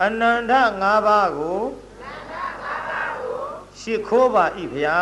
[0.00, 1.58] အနန္တ၅ပါးကို
[3.80, 4.44] ရှိခိုးပါ၏
[4.74, 5.00] ဗျာ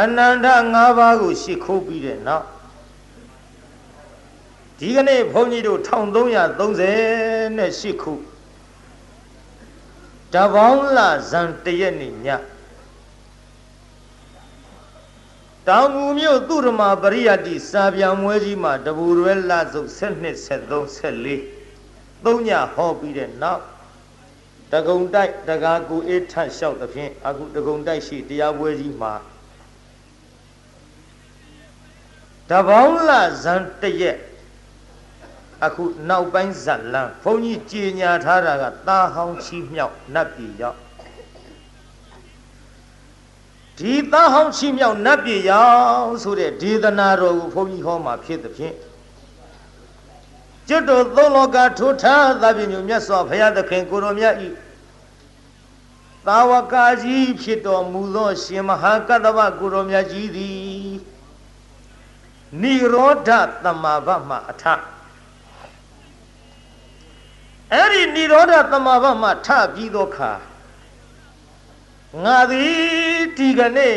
[0.00, 2.46] အနန္တ၅ပါးကိုရှိခိုးပြီးတဲ့နောက်
[4.78, 8.12] ဒီကနေ့ဘုန်းကြီးတို့1338ခု
[10.34, 10.98] တပေါင်းလ
[11.30, 12.28] ဇန်တရက်နေ့ည
[15.68, 20.60] တောင်ငူမြို့သူရမပရိယတ္တိစာပြန်မွဲကြီးမှာတဘူရွဲလစုပ်7နှစ်73
[21.46, 23.62] 74သုံးညဟောပြီးတဲ့နောက်
[24.72, 29.14] တကုံတိုက်တကားကိုအေးထတ်လျှောက်သဖြင့်အခုတကုံတိုက်ရှိတရားပွဲကြီးမှာ
[32.50, 33.10] တပေါင်းလ
[33.42, 34.18] ဇန်တရက်
[35.64, 40.78] အခုနောက်ပိုင်းဇက်လန်းဘုန်းကြီးကြေညာထားတာကတာဟောင်းချီမြောက်နတ်ပြည်ရောက်
[43.78, 45.66] ဒီတာဟောင်းချီမြောက်နတ်ပြည်ရော
[46.02, 48.74] က်ဆိုတဲ့ဒေသနာတော်ကိုဘုန်းကြီးဟောမှာဖြစ်သဖြင့်
[50.68, 54.48] ကျွတ်တော်သုံးလောကထိုးထားသဗ္ဗညုမြတ်စွာဘုရားသခင်ကိုရောမြတ်ဤ
[56.26, 60.90] သာဝကာကြီးဖြစ်တော်မူသောရှင်မဟာကတ္တဗကိုရောမြတ်ကြီးသည်
[62.62, 63.30] និရောဓ
[63.64, 64.64] တမ္မာဘမှအထ
[67.72, 70.32] အဲ့ဒီនិရောဓတမ္မာဘမှထပြီးသောခါ
[72.24, 73.96] ငါသည် ဒီကနေ့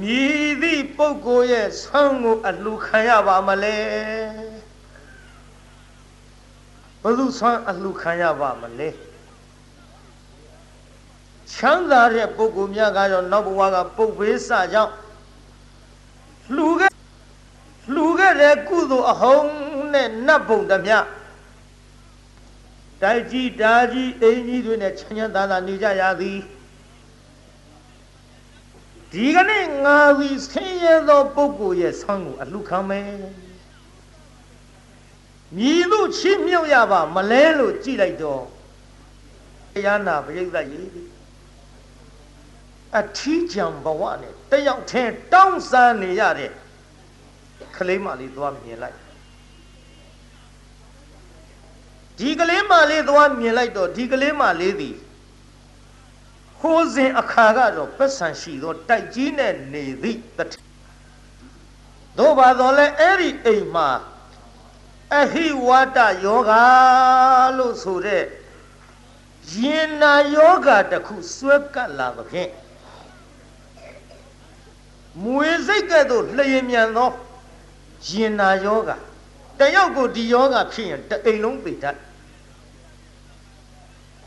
[0.00, 3.76] မြည်သည့်ပုဂ္ဂိုလ်ရဲ့ဆွမ်းကိုအလှခံရပါမလဲ
[7.02, 8.88] ဘယ်သူဆွမ်းအလှခံရပါမလဲ
[11.54, 14.92] ချမ်းသာတဲ့ပုဂ္ဂိုလ်များကတော့နောက်ဘဝကပုပ်ဘေးစကြောင့်
[16.56, 16.92] လှူခဲ့
[17.94, 19.46] လှူခဲ့တဲ့ကုသိုလ်အဟုန်
[19.92, 20.96] နဲ့နတ်ဘုံတမျှ
[23.02, 26.38] တိုက်ကြီးဓာကြီးအင်းကြီးတွေနဲ့ချမ်းချမ်းသာသာနေကြရသည်
[29.12, 33.12] ဒီကနေ့ငါသည်ဆင်းရဲသောပုဂ္ဂိုလ်ရဲ့ဆောင်းကိုအလှခံမယ်
[35.56, 38.42] မြည်လို့ချီးမြှောက်ရပါမလဲလို့ကြည်လိုက်တော့
[39.74, 40.88] တရားနာပရိသတ်ကြီး
[42.98, 46.50] အထီးကြံဘဝနဲ့တယောက်တည်းတောင်းဆန်းနေရတဲ့
[47.76, 48.96] ကလေးမလေးသွားမြင်လိုက်
[52.18, 54.96] ဒီကလေးမလေးသွားမြင်လိုက်တော့ဒီကလေးမလေးသည်
[56.60, 60.54] ဟိုးစဉ်အခါကတော့ပက်ဆန်ရှိသောတိုက်ကြီးနဲ့နေသည့်တထ
[62.18, 63.88] တို့ပါတော့လဲအဲ့ဒီအိမ်မှာ
[65.20, 66.52] အဟိဝါဒယောဂ
[67.56, 68.24] လို့ဆိုတဲ့
[69.54, 72.50] ရင်နာယောဂတစ်ခုဆွဲကပ်လာသဖြင့်
[75.22, 77.10] မွေစိတ်ကဲ့သို့လျင်မြန်သော
[78.08, 78.90] ရင်နာယောဂ
[79.58, 81.96] တယောက်ကိုဒီယောဂဖြစ်ရင်တအိမ်လုံးသိတတ်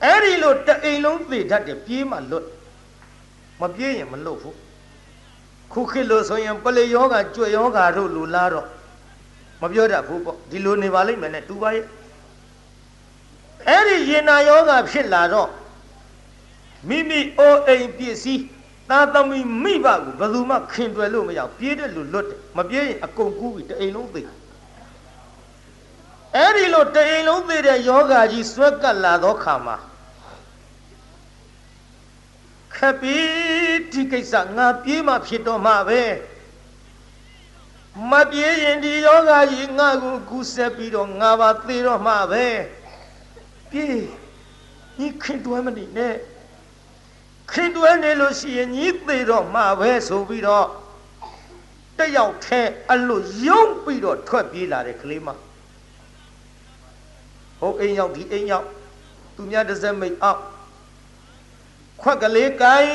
[0.03, 2.47] အဲ့ဒီလိုတအိမ်လုံးသိတတ်တယ်ပြေးမှလွတ်
[3.62, 4.58] မပြေးရင်မလွတ်ဘူး
[5.74, 8.68] ခုခေတ်လို့ဆိုရင်ပလေယောဂကြွယောဂတို့လူလားတော့
[9.62, 11.86] မပြောတတ်ဘူးပေါ့ဒီလိုနေပါလိမ့်မယ်နဲ့တူပါရဲ့
[13.69, 15.50] အဲ့ဒီရင်နာယောဂဖြစ်လာတော့
[16.90, 18.44] မိမိအိုအိမ်ပစ္စည်း
[18.90, 24.22] သားသမီးမိဘကိုဘယ်သူမှခင်တွယ်လို့မရပြေးတဲ့လူလွတ်တယ်မပြေးရင်အကုန်ကူးပြီးတအိမ်လုံးသိ
[26.36, 29.75] အဲ့ဒီလိုတအိမ်လုံးသိတဲ့ယောဂါကြီးဆွဲကပ်လာသောခါမှာ
[32.84, 36.04] ခပ်ပြီးဒီကိစ္စငါပြေးမှဖြစ်တော့မှပဲ
[38.12, 42.46] မပြေးရင်ဒီယောဂါကြီးငါကိုကူးဆက်ပြီးတော့ငါပါသေတော့မှပဲ
[43.72, 43.98] ပြေး
[45.00, 46.16] ညီခင်တွဲမနေနဲ့
[47.52, 50.68] ခင်တွဲနေလို့ရှိရင်ညီသေးတော့မှပဲဆိုပြီးတော့
[51.98, 52.62] တယောက်ထဲ
[52.92, 55.28] အလို့ယုံပြီးတော့ထွက်ပြေးလာတဲ့ကလေးမ
[57.60, 58.68] ဟုတ်အိမ်ရောက်ဒီအိမ်ရောက်
[59.36, 60.42] သူများတစ်စက်မိတ်အောက်
[62.03, 62.94] ခွက်ကလေးကိုင်း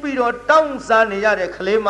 [0.00, 1.88] ပြီးတော့တောင်းစားနေရတဲ့ကလေးမ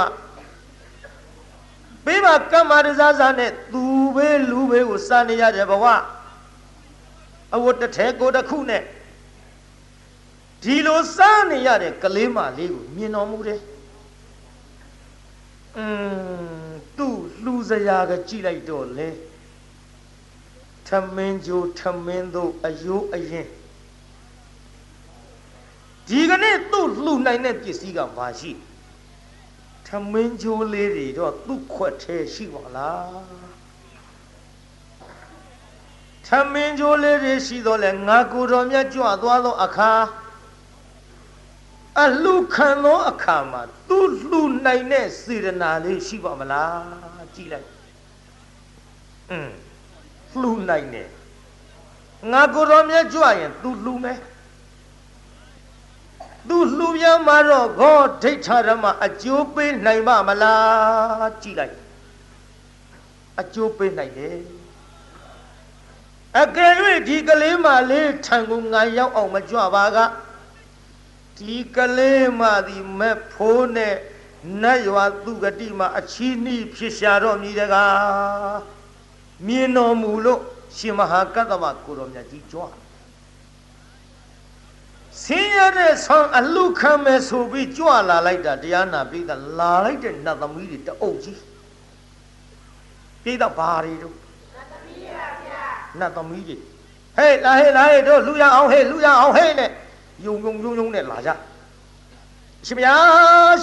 [2.05, 3.85] ပေးပါကမ္မာတစားစားနဲ့သူ
[4.15, 5.85] ပဲလူပဲကိုစားနေရတဲ့ဘဝ
[7.55, 8.83] အဝတ်တစ်ထဲကိုတစ်ခုနဲ့
[10.63, 13.61] ဒီလိုစားနေရတဲ့ကလေးမလေးကိုမြင်တော်မူတယ်။
[15.77, 19.09] အင်းသူ့လှူစရာကကြည့်လိုက်တော့လေ
[20.87, 23.49] ထမင်းကြိုထမင်းတို့အယိုးအရင်
[26.10, 28.52] ဒီကနေ့သူ့လှူနိုင်တဲ့ပစ္စည်းကဘာရှိ
[29.88, 33.22] ထမင်းကြိုးလေးတွေတော့သူ့ခွက်သေးရှိပါလား
[36.28, 39.92] ထမင်းကြိုးလေးတွေရှိတော့လဲငါကိုယ်တော်မြတ်ကြွသွားသောအခါ
[42.04, 44.00] အလှခံသောအခါမှာသူ
[44.30, 47.68] လှူနိုင်တဲ့စေတနာလေးရှိပါမလားကြည့်လိုက်
[49.32, 49.50] อืม
[50.42, 51.10] လှူနိုင်တယ်
[52.32, 54.20] ငါကိုယ်တော်မြတ်ကြွရင် तू လှူမယ်
[56.49, 61.77] သူလှူပြန်มาတော့ဂောဒိဋ္ဌရမအကျိုးပေးနိုင်ပါမလားကြည်လိုက်
[63.41, 64.39] အကျိုးပေးနိုင်တယ်
[66.39, 66.73] အကယ်၍
[67.09, 69.99] ဒီကလေးမလေးထံကိုငါရောက်အောင်မကြွပါက
[71.39, 73.95] ဒီကလေးမသည်မက်ဖိုးနဲ့
[74.63, 78.59] နတ်ရွာသူဂတိမှာအချီးနှီးဖြစ်ရှာတော့မြည်တကား
[79.47, 80.41] မြင်တော်မူလို့
[80.77, 82.63] ရှင်မဟာကတ္တဗကိုတော်မြတ်ကြီးကြွ
[85.25, 91.41] ဆင်းရဲတဲ့ဆောင်းအလူခံမဲ့ဆိုပြီးကြွလာလိုက်တာတရားနာပိသလာလိုက်တဲ့နတ်သမီးတွေတအုပ်ကြီး
[93.25, 94.17] ပိသဘာတွေတို့
[96.01, 96.57] နတ်သမီးတွေ
[97.17, 99.71] ဟေးလာဟေးလာဟေးတို့လူရအောင်ဟေးလူရအောင်ဟေးနဲ့
[100.25, 101.31] ယုံယုံယုံယုံနဲ့လာကြ
[102.67, 102.95] ရှင်ဗျာ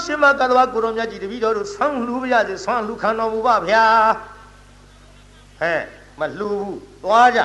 [0.04, 3.86] ရှင်မကတ္တဝကိုရောမြတ်ကြီးတပည့်တော်တို့ဆွမ်းလူပါရစေဆွမ်းလူခံတော်မူပါဗျာ
[5.60, 5.82] ဟဲ့
[6.20, 7.40] မလူဘူးသွားကြ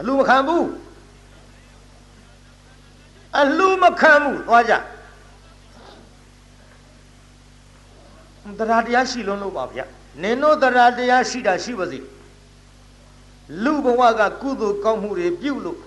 [0.00, 0.66] အလူမခံဘူး
[3.40, 4.74] အလူမခံဘူးသွားကြ
[8.58, 9.84] တရားတရားရှိလုံးလို့ပါဗျာ
[10.22, 11.98] နင်တို့တရားတရားရှိတာရှိပါစေ
[13.64, 15.78] လူဘဝကကုသိုလ်ကောင်းမှုတွေပြုလို့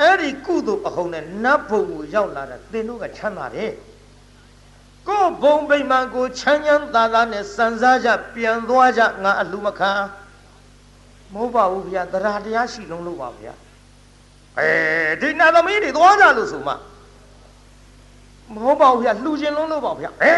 [0.00, 3.72] အဲ့ဒီကုသိုလ်အဟုန်နဲ့နတ်ဘုံကိုရောက်လာတာသင်တို့ကချမ်းသာတယ်
[5.08, 9.92] ကိုဘုံဗိမာန်ကိုချမ်းချမ်းသာသာနဲ့စံစားကြပြန်သွားကြငါအလူမခံ
[11.32, 13.54] မဟုတ်ပါဘူးဗျာတရားတရားရှိလုံးလို့ပါဗျာ
[14.58, 14.68] အဲ
[15.20, 16.72] ဒီနာသမီးတွေသွားကြလို့ဆိုမှ
[18.52, 20.34] မဟုတ်ပါဘူးဗျာလှူခြင်းလုံးလို့ပါဗျာအဲ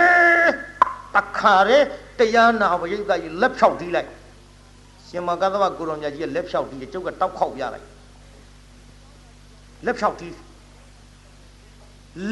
[1.14, 1.86] တခါတည်း
[2.18, 4.08] တရားနာပရိသတ်ကြီးလက်ဖြောက်တီးလိုက်
[5.08, 7.86] ရှင်မကသဗ္ဗကိုရောင်မြတ်ကြီးရဲ့လက်ဖြောက်တီးကျုပ်ကတောက်ခောက်ပြလိုက်
[9.86, 10.34] လက်ဖြောက်တီး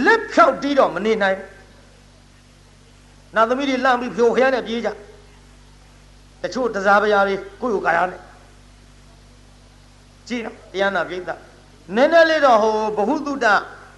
[0.04, 1.38] လက်ဖြောက်တီးတော့မနေနိုင်
[3.34, 4.88] နာသမီးတွေလန့်ပြီးဖြိုခရမ်းနဲ့ပြေးကြ
[6.42, 8.20] တချို့တစားပရာတွေကိုယ့်ကိုယ်ကာယနဲ့
[10.28, 11.20] ကြည့်နော်တရားနာပြိဿ
[11.94, 13.46] နည်းနည်းလေးတော့ဟိုဘ ഹു တုတ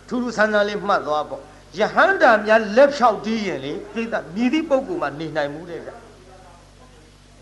[0.08, 1.42] ထူးထူးဆန်းဆန်းလေးမှတ်သွားပေါ့
[1.78, 5.90] ယဟန္တာများလက်ဖြောက်တီးရင်လေပြိဿမြည်သည့်ပုဂ္ဂိုလ်မှနေနိုင်မှုတဲ့ဗျ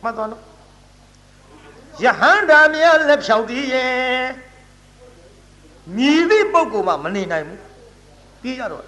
[0.02, 0.42] မှတ်သွားနော်
[2.02, 4.26] ယဟန္တာများလက်ဖြောက်တီးရင်
[5.96, 7.60] မြည်သည့်ပုဂ္ဂိုလ်မှမနေနိုင်ဘူး
[8.42, 8.84] ပြေးရတော့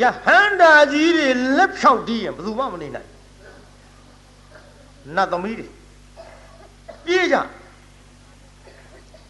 [0.00, 3.08] ယဟန္တာကြီးတွေလက်ဖြောက်တီးရင်ဘယ်သူမှမနေနိုင်
[5.16, 5.68] နတ်သမီးတွေ
[7.04, 7.36] ပြေးကြ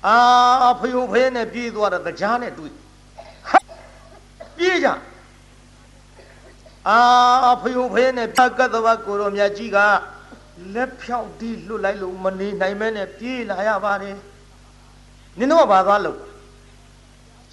[0.06, 0.18] အာ
[0.80, 2.72] ဖယိုဖဲနဲ့ပြေးသွားတာတရားနဲ့တွေ့
[4.56, 4.88] ပြေးကြ
[6.88, 7.00] အာ
[7.62, 9.78] ဖယိုဖဲနဲ့ပြကတ္တဝကိုရောမြတ်ကြီးက
[10.74, 14.16] လက်ဖြောက်တီးလွတ်လိုက်လို့မနေနိုင်မဲနဲ့ပြေးလာရပါတယ်
[15.38, 16.18] နင်တို့ကဘာသွားလို့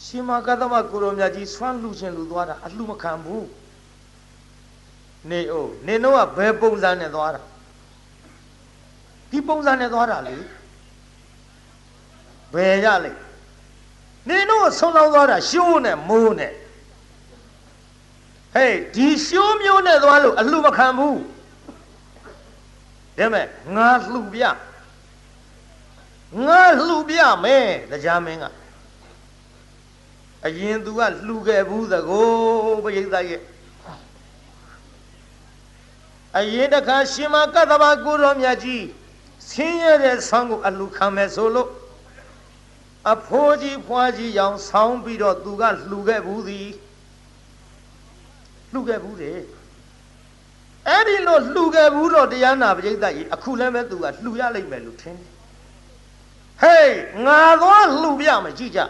[0.03, 3.47] ရှင်မကတ္တမကိုရောမြတ်ကြီးဆွမ်းလူချင်းလူသွားတာအလှမခံဘူး
[5.29, 7.41] နေအိုနင်တို့ကဘယ်ပုံစံနဲ့သွားတာ
[9.29, 10.35] ဒီပုံစံနဲ့သွားတာလေ
[12.53, 13.11] ဘယ်ရလဲ
[14.29, 16.53] နင်တို့ဆုံးလောင်းသွားတာရှိုးနဲ့မိုးနဲ့
[18.53, 21.19] ဟေးဒီရှိုးမျိုးနဲ့သွားလို့အလှမခံဘူး
[23.17, 24.43] ဒါမဲ့ငါလှူပြ
[26.45, 28.45] ငါလှူပြမယ်တရားမင်းက
[30.45, 32.27] အရင်သူကလှူခဲ့ဘူးသကို
[32.83, 33.41] ပရိသတ်ရဲ့
[36.37, 38.83] အရင်တခါရှင်မကတ္တဗကိုရောမြတ်ကြီး
[39.49, 41.69] ဆင်းရဲတဲ့ဆောင်းကိုအလှခံမယ်ဆိုလို့
[43.13, 46.67] အဖိုးကြီးဖွားကြီးရောင်ဆောင်းပြီးတော့သူကလှူခဲ့ဘူးသည်
[48.73, 49.39] လှူခဲ့ဘူးတယ်
[50.87, 55.29] အဲ့ဒီလိုလှူခဲ့ဘူးတော့တရားနာပရိသတ်ကြီးအခုလည်းပဲသူကလှူရလိမ့်မယ်လို့ထင်တယ်
[56.61, 56.95] ဟေး
[57.25, 58.81] ငါတော့လှူပြမယ်ကြည့်ကြ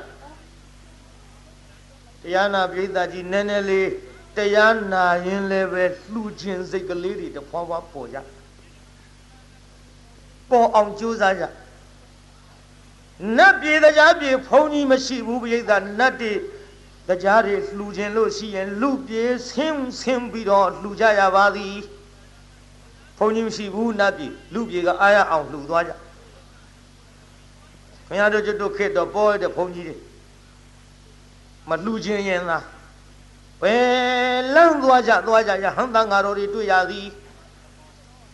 [2.23, 3.89] တရားနာပရိသတ်ကြီးနည်းနည်းလေး
[4.37, 8.17] တရားနာရင်လည်းပဲလှူခြင်းစိတ်ကလေးတွေတဖွာဖွာပေါ်ကြ
[10.49, 11.43] ပေါ်အောင်ကြိုးစားကြ
[13.37, 16.33] နတ်ပြေတရားပြေဘုံကြီးမရှိဘူးပြိဿနတ်တွေ
[17.07, 21.75] တရားတွေလှူခြင်းလို့ရှိရင်လူပြေဆင်းဆင်းပြီးတော့လှူကြရပါသည်
[23.17, 25.91] ဘုံကြီးမရှိဘူးနတ်ပြေလူပြေကအားရအောင်လှူသွားကြ
[28.07, 29.97] ခင်ဗျားတို့ကျွတ်တို့ခေတ်တော့ပေါ်တဲ့ဘုံကြီးတွေ
[31.69, 32.63] မလှူခြင်းရင်လား
[33.61, 37.07] ဘယ်လန့်သွားကြသွားကြရဟန်တန်ဃာတော်တွေတွေ့ရသည်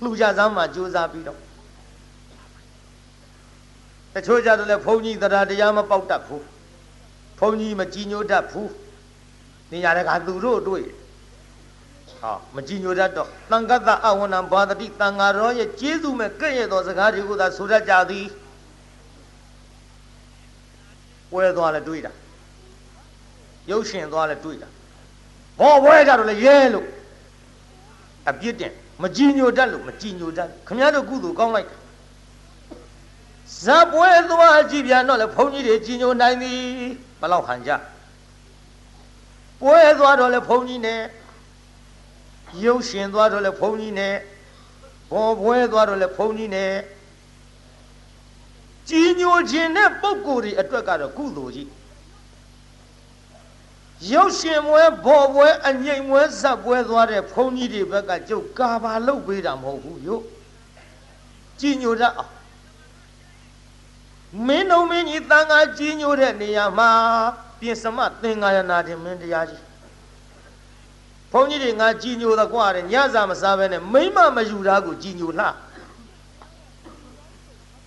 [0.01, 1.39] လှူကြစမ်းမှကြိုးစားပြီးတော့
[4.13, 6.45] တချို့ကြတော့လေဘုန်းကြီးတရားတရားမပေါက်တတ်ဘူး
[7.39, 8.71] ဘုန်းကြီးမကြည်ညိုတတ်ဘူး
[9.71, 10.85] နေရာကသူတို့တွေ့
[12.19, 18.27] ဟောမကြည်ညိုတတ်တော့တန်ကတ္တအဝဏံဘာတတိတန်ဃာတော်ရဲ့ကျေးဇူးမဲ့ကဲ့ရဲ့သောစကားတွေကိုသာဆိုတတ်ကြသည်
[21.31, 22.11] ပွဲသွားလဲတွေ့တာ
[23.69, 24.67] ရုပ်ရှင်သွားလဲတွေ့တာ
[25.59, 26.87] ဘောပွဲကြတော့လေရဲလို့
[28.29, 31.77] အပြစ်တင်မကြည်ညိုတတ်လို့မကြည်ညိုတတ်ခမည်းတော်ကုသိုလ်ကောင်းလိုက်တာ
[33.61, 36.59] ဇပ်ပွဲသွားကြည့်ပြန်တော့လေဘုန်းကြီးတွေကြီးညိုနိုင်သည်
[37.21, 37.71] ဘလောက်ဟန်ကြ
[39.61, 41.01] ပွဲသွားတော့လဲဘုန်းကြီးနဲ့
[42.65, 44.15] ရုပ်ရှင်သွားတော့လဲဘုန်းကြီးနဲ့
[45.11, 46.73] ဘောပွဲသွားတော့လဲဘုန်းကြီးနဲ့
[48.89, 51.69] ကြီးညိုခြင်းနဲ့ပုံကိုယ်တွေအတွက်ကတော့ကုသိုလ်ကြီး
[54.11, 60.23] ရုပ်ရှင်ပွဲဘော်ပွဲအငိမ်ပွဲဇက်ပွဲသွားတဲ့ဘုန်းကြီးတွေဘက်ကကျုပ်ကာဘာလုပ်ပေးတာမဟုတ်ဘူးယုတ်
[61.59, 62.32] ကြီးညိုတတ်အောင်
[64.47, 66.89] မင်းတို့မင်းကြီးတန်ခါကြီးညိုတဲ့နေရာမှာ
[67.59, 69.63] ပြင်စမသင်္ကာယနာတင်မင်းတရားကြီး
[71.31, 75.47] ဘုန်းကြီးတွေငါကြီးညိုသကွာတဲ့ညစာမစားဘဲနဲ့မိမမယူတာကိုကြီးညိုလှ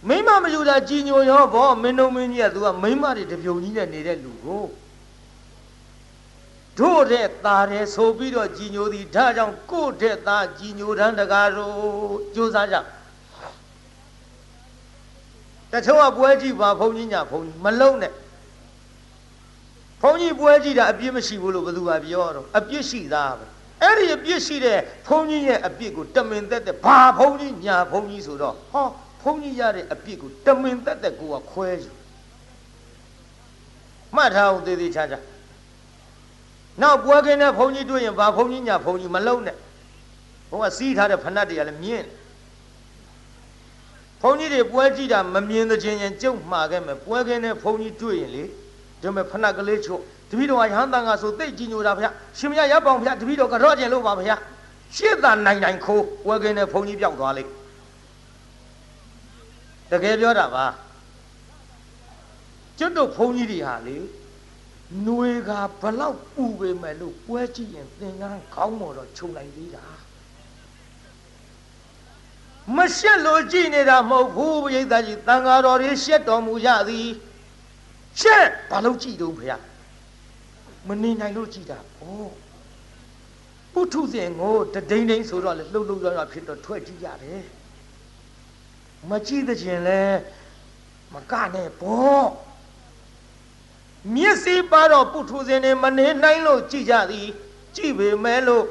[0.09, 4.65] မိမမယူတာကြီးညိုရောဘောမင်းတို့မင်းကြီးကသူကမိမတွေတပြုံကြီးနဲ့နေတဲ့လူကို
[6.79, 11.75] တို့တဲ့သားတယ်ဆိုပြီးတော့ကြီးညိုသည်ဒါကြောင့်ကို့တဲ့သားကြီးညိုတန်းတကားတို့
[12.35, 12.77] ကြိုးစားကြ
[15.73, 18.13] တချို့ကပွဲကြည့်ပါဘုန်းကြီးညာဘုန်းကြီးမလုံနဲ့
[20.03, 23.47] ဘုန်းကြီးပွဲကြည့်တာအပြစ်မရှိဘူးလို့ဘယ်သူကပြောတော့အပြစ်ရှိသားပဲ
[23.83, 28.87] အဲ့ဒီအပြစ်ရှိတဲ့ဘုန်းကြီးရဲ့အပြစ်ကိုတမင်သက်သက်ဘာဘုန်းကြီးညာဘုန်းကြီးဆိုတော့ဟော
[29.23, 31.91] ဘုန်းကြီးရတဲ့အပြစ်ကိုတမင်သက်သက်ကိုကခွဲယူ
[34.17, 35.19] မှတ်ထားအောင်သေးသေးချာချာ
[36.83, 39.57] နောက်ပွဲခင်းတဲ့ဘုန်းကြီးတွေ့ရင်ဘာဘုန်းကြီးညာဘုန်းကြီးမလုံးနဲ့
[40.51, 42.05] ဘုန်းကစီးထားတဲ့ဖဏတ်တွေကလည်းမြင့်
[44.23, 48.45] ဘုန်းကြီးတွေပွဲကြည့်တာမမြင်တဲ့ချင်းရင်ကြုံမှာခဲ့မယ်ပွဲခင်းတဲ့ဘုန်းကြီးတွေ့ရင်လေ
[49.01, 54.37] ဒီမဲ့ဖဏတ်ကလေးချို့တပည့်တော်ကရဟန်းတန်ကဆိုသိကြည်ညိုတာဗျာရှင်မရရပ်ပေါင်ဗျာတပည့်တော်ကတော့ကျင်လို့ပါဗျာ
[54.97, 57.53] ရှစ်သာနိုင်နိုင်ခိုးပွဲခင်းတဲ့ဘုန်းကြီးပြောက်သွားလိမ့်
[59.91, 60.67] တကယ်ပြောတာပါ
[62.79, 69.85] ကျွတ်တို့ဘုန်းကြီးတွေဟာလေຫນွေကဘလောက်ပူပေမဲ့လို့ပွဲကြည့်ရင်သင်္ကန်းခေါင်းပေါ်တော့ခြုံလိုက်သေးတာ
[72.75, 77.09] မရှက်လို့ကြည့်နေတာမဟုတ်ဘူးဘုရားကြီးတန်ဃာတော်တွေရှက်တော်မူကြသည်
[78.21, 79.47] ရှက်ဘာလို့ကြည့်တော့ဖေ
[80.89, 82.01] မနေနိုင်လို့ကြည့်တာဩ
[83.73, 87.43] ပုထုဇဉ်ကိုတဒိန်ဒိန်ဆိုတော့လေလှုပ်လှုပ်ရရဖြစ်တော့ထွက်ကြည့်ရတယ်
[89.11, 90.03] မကြည့်တဲ့ခြင်းလဲ
[91.15, 92.27] မကနဲ့ပေါ့
[94.15, 97.29] မျက်စိပါတော့ပုထုဇဉ်တွေမနေနိုင်လို့ကြည်ကြသည်
[97.77, 98.65] ကြည်ပေမဲ့လို့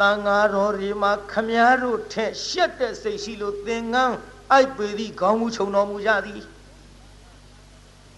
[0.00, 4.16] တန်ဃာတော်တွေမှာခမည်းတော်ထက်ရှက်တဲ့စိတ်ရှိလို့သင်္ကန်း
[4.50, 6.40] အိုက်ပေသည်ခေါင်းမူခြုံတော်မူကြသည်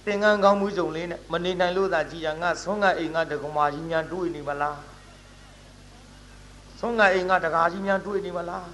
[0.04, 4.78] သင်္ကန်းခေါင်းမူခြုံလေးနဲ့မနေနိုင်လို့သာကြည်ရငါဆုံးကအိမ်ကတကမာကြီးများတွေးနေမလား
[6.80, 8.66] ဆုံးကအိမ်ကတကာကြီးများတွေးနေမလား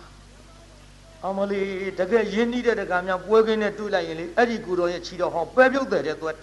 [1.26, 1.66] အမလေး
[1.99, 6.37] တကယ်ရင်းနှီးတဲ့တကာများပွဲကင်းနဲ့တွေးလိုက်ရင်လေအဲ့ဒီကူတော်ရဲ့ခြေတော်ဟောပဲပြုတ်တယ်တဲ့သွက်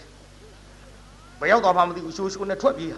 [1.40, 2.92] ဘယ်ရောက်သွားမှမသိဘူးရှိုးရှိုးနဲ့ထွက်ပြေး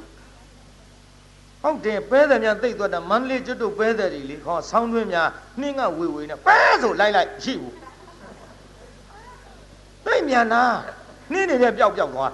[1.64, 7.76] ဟုတ်တယ်ပဲတယ်များတိတ်သွားတာမန္တလေးကျွတ်တို့ပဲတယ်တွေလေဟောဆောင်းတွင်းများနှင်းကဝေဝေနဲ့ပဲဆိုလိုက်လိုက်ရှိဘူး
[10.06, 10.64] တိတ်မြန်နာ
[11.32, 12.34] နှင်းနေတဲ့ပျောက်ပျောက်သွား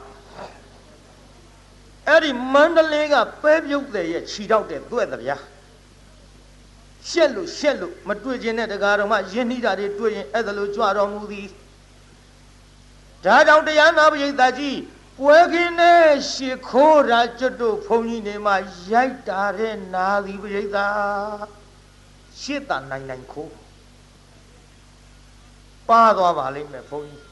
[2.08, 5.38] အဲ့ဒီမန္တလေးကပဲပြုတ်တယ်ရဲ့ခြိတော့တဲ့သွဲ့တယ်ဗျာ
[7.10, 11.48] ရှက်လို့ရှက်လို့မတွေ့ခြင်းနဲ့တရားတော်မှယဉ်နှီးတာတွေတွေ့ရင်အဲ့ဒါလိုကြွတော်မူသည်
[13.25, 14.77] ဒါကြောင့်တရားနာပရိသတ်ကြီး
[15.19, 18.55] ပွဲခင်းနဲ့ရှ िख ိုးတာကျွတ်တို့ဘုန်းကြီးနေမှာ
[18.91, 20.93] ရိုက်တာတဲ့နာသည်ပရိသတ်
[22.41, 23.51] ရှစ်တာနိုင်နိုင်ခိုး
[25.89, 27.24] ပါသွားပါလိမ့်မယ်ဘုန်းကြီး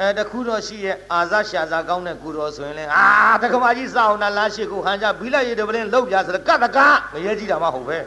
[0.00, 3.06] အဲတခုတော့ရှိရဲ့အာဇရှာဇာကောင်းတဲ့ကုတော်ဆိုရင်လည်းအာ
[3.42, 6.78] တက္ကမကြီးစောင်းနာလားရှိကိုဟန်ကြဘီလိုက်ရတဲ့ပလင်းလောက်ပြဆိုတော့ကတက
[7.14, 7.98] ငရဲကြီးတာမှဟုတ်ပဲ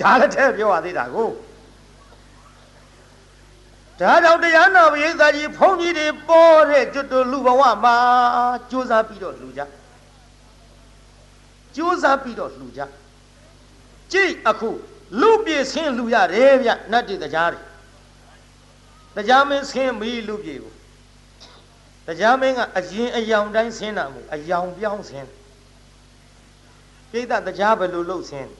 [0.00, 1.28] ဒါလည်းတဲ့ပြောရသေးတာကို
[4.00, 7.96] ဒါကြောင့်တရားနာပရိသတ်ကြီးဘုန်းကြီးတွေပေါ်တဲ့ကျွတ်တူလူဘဝမှာ
[8.70, 9.60] ကြိုးစားပြီးတော့လှူကြ
[11.76, 12.80] ကြိုးစားပြီးတော့လှူကြ
[14.12, 14.70] ကြိတ်အခု
[15.20, 17.60] လူပြေဆင်းလှူရတယ်ဗျနတ်တွေတရားတွေ
[19.16, 20.72] တရားမင်းဆင်းပြီးလူပြေကို
[22.06, 25.28] တရားမင်းကအရင်အယောင်တိုင်းဆင်းတာမဟုတ်အယောင်ပြောင်းဆင်း
[27.10, 28.50] ပြိဿတရားဘယ်လိုလုပ်ဆင်း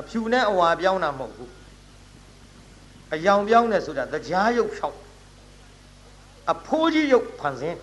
[0.00, 1.55] အဖြူနဲ့အဝါပြောင်းတာမဟုတ်ဘူး
[3.14, 4.98] အယောင်ပြောင်းတယ်ဆိုတာတရားရုပ်ဖြောင်း
[6.52, 7.78] အဖိုးကြီးရုပ်ဖန်ဆင်း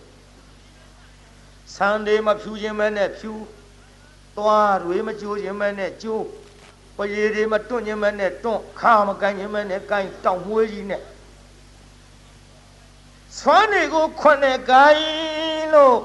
[1.75, 3.31] ဆန်တွေမဖြူခြင်းမဲနဲ့ဖြူ
[4.37, 6.25] သွားတွေမကြိုးခြင်းမဲနဲ့ကြိုး
[6.97, 11.01] ပရေတွေမတွန့်ခြင်းမဲနဲ့တွန့်ခါမကန်ခြင်းမဲနဲ့ကန်တောင်မွေးကြီးနဲ့
[13.39, 15.97] ဆွမ်းတွေကိုခွနဲ့ကိုင်းလို့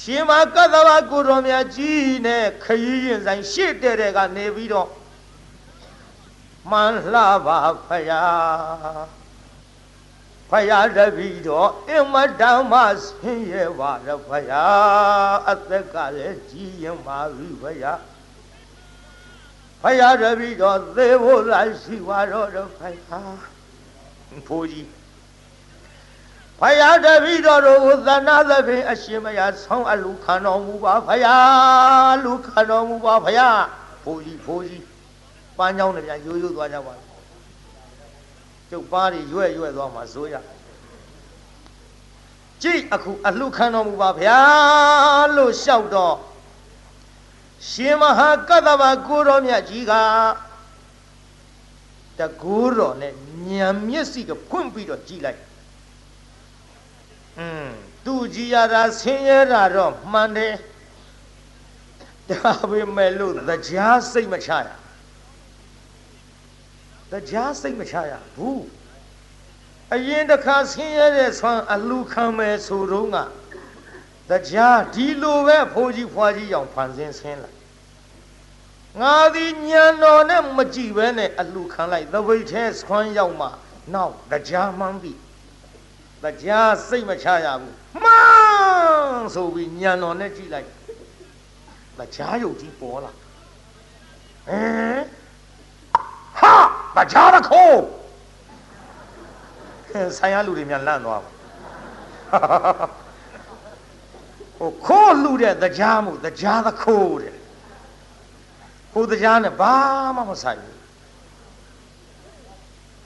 [0.00, 4.88] ရှင်မကသဝကိုတော်မြတ်ကြီးနဲ့ခရီးရင်ဆိုင်ရှေ့တဲ့တဲ့ကနေပြီးတော့
[6.70, 9.06] မှန်လှပါဖယား
[10.50, 18.00] ဖယားတပည့်တော်အင်မတန်မှဆင်းရဲပါရဖယားအသက်ကလည်းကြီးရင်ပါပြီဖယား
[19.82, 23.36] ဖယားတပည့်တော်သေဖို့လာရှိပါတော့ဖယား
[24.48, 24.88] ဖိုးကြီး
[26.60, 33.60] ဖယားတပည့်တော်တို့ကိုသနာသဖြင့်အရှင်မယားဆောင်းအလူခံတော်မူပါဖယားလူခံတော်မူပါဖယား
[34.02, 34.95] ဖိုးကြီးဖိုးကြီး
[35.58, 37.06] ပန်းချောင်းတွေပြန်ရိုးရိုးသွားကြပါလား
[38.70, 40.34] ကျုပ်ပါးတွေရွဲ့ရွဲ့သွားမှာစိုးရ
[42.62, 44.40] ကြည့်အခုအလှခံတော်မူပါဗျာ
[45.36, 46.16] လို့လျှောက်တော့
[47.68, 49.92] ရှင်မဟာကတ္တဗကိုတော်မြတ်ကြီးက
[52.18, 53.14] တကူတော်နဲ့
[53.48, 55.40] ညံမျက်စိကဖွင့်ပြီးတော့ကြည်လိုက်
[57.38, 57.68] อืม
[58.04, 60.54] သူကြည်ရတာဆင်းရဲတာတော့မှန်တယ်
[62.30, 64.68] ဒါပေမဲ့လို့တရားစိတ်မချရ
[67.28, 68.64] တရားစိတ်မချရဘူး
[69.94, 73.16] အရင်တစ်ခါဆင်းရဲတဲ့ဆွမ်းအလူခံမယ်ဆိုတော့က
[74.30, 77.50] တရားဒီလိုပဲဖိုးကြီးဖွားကြီးအောင်ဖန်ဆင်းဆင်းလာ
[79.00, 83.48] ငါသည်ညံတော်နဲ့မကြည့်ပဲနဲ့အလူခံလိုက်သပိတ်ထဲဆွမ်းရောက်မှ
[83.94, 85.12] နောက်တရားမှန်းပြီ
[86.24, 90.68] တရားစိတ်မချရဘူးမှန်ဆိုပြီးညံတော်နဲ့ကြည့်လိုက်
[91.98, 95.02] တရားယုတ်ကြီးပေါ်လာဟမ်
[96.40, 96.54] ဟာ
[96.96, 97.80] တရားတခိုး
[100.18, 101.30] ဆိုင်ရလူတွေများလန့်သွားပါ
[104.58, 107.36] ဟိုခိုးလူတဲ့တရားမှုတရားသခိုးတဲ့
[108.92, 109.76] ဟိုတရားနဲ့ဘာ
[110.16, 110.78] မှမဆိုင်ဘူး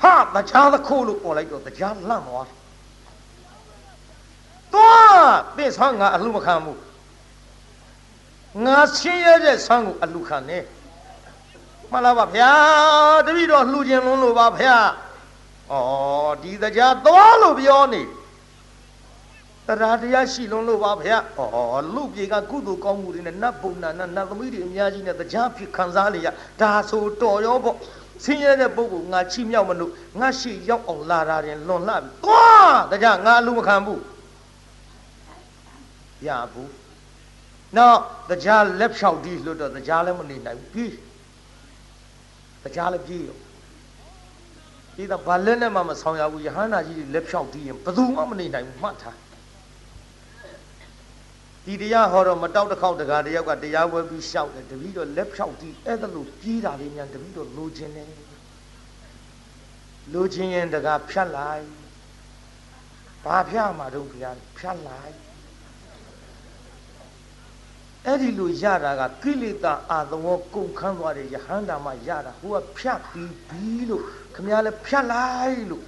[0.03, 2.47] ဟာတရားသခိုးလို့ပေါ်လိုက်တော့တရားလန့်သွား
[4.75, 6.79] သွားသိဆောင်းငါအလှမခံဘူး
[8.65, 10.59] ငါဆင်းရဲတဲ့ဆောင်းကိုအလှခံနေ
[11.91, 12.53] မှန်လားပါဗျာ
[13.27, 14.77] တပည့်တော်လှူခြင်းလုံးလို့ပါဗျာ
[15.73, 15.75] ဩ
[16.43, 18.03] ဒီတရားသွားလို့ပြောနေ
[19.69, 26.29] တရားတရားရှိလုံးလို့ပါဗျာဩလူပြေကကုသိုလ်ကောင်းမှုတွေနဲ့နတ်ဘုံနာနတ်သမီးတွေအများကြီးနဲ့တရားဖြစ်ခံစားနေရ
[26.61, 27.77] ဒါဆိုတော်ရောပေါ့
[28.25, 34.03] ဆင်းရဲတဲ့ပုဂ္ဂိုလ်ငါချိမြောက်မလို့ငါရှိရောက်အောင်လာတာရင်လွန်လှပြီသွားတရားငါအလူမခံဘူး
[36.27, 36.73] ရဘူး
[37.77, 40.93] နောက်တရားလက်ဖြောက်ဒီလို့တော့တရားလည်းမနေနိုင်ဘူးပြီး
[42.65, 43.39] တရားလည်းပြီးရော
[44.97, 49.19] ဒီတော့ဘာလက်နဲ့မှမဆောင်ရဘူးယဟန္တာကြီးလက်ဖြောက်ဒီရင်ဘယ်သူမှမနေနိုင်ဘူးမှတ်ထား
[51.65, 58.09] ဒီတရားဟောတော့မတောက်တစ်ခေါက်တကားတယောက်ကတရားဝဲပြီးရှောက်တယ်တပည့်တော့လက်ဖြောက်ဒီအဲ့ဒါလို့ပြေးတာလေးများတပည့်တော့လိုချင်တယ်
[60.15, 61.65] လိုချင်ရင်တကားဖြတ်လိုက်
[63.25, 65.15] ဘာဖြတ်မှာတော့ဘုရားဖြတ်လိုက်
[68.07, 74.03] အဲ့ဒီလိုရတာကကိလေသာအာသဝကုန်ခန်းသွားတဲ့ယဟန္တာမှရတာဟိုကဖြတ်ပြီးပြီးလို့
[74.35, 75.85] ခမည်းလည်းဖြတ်လိုက်လို့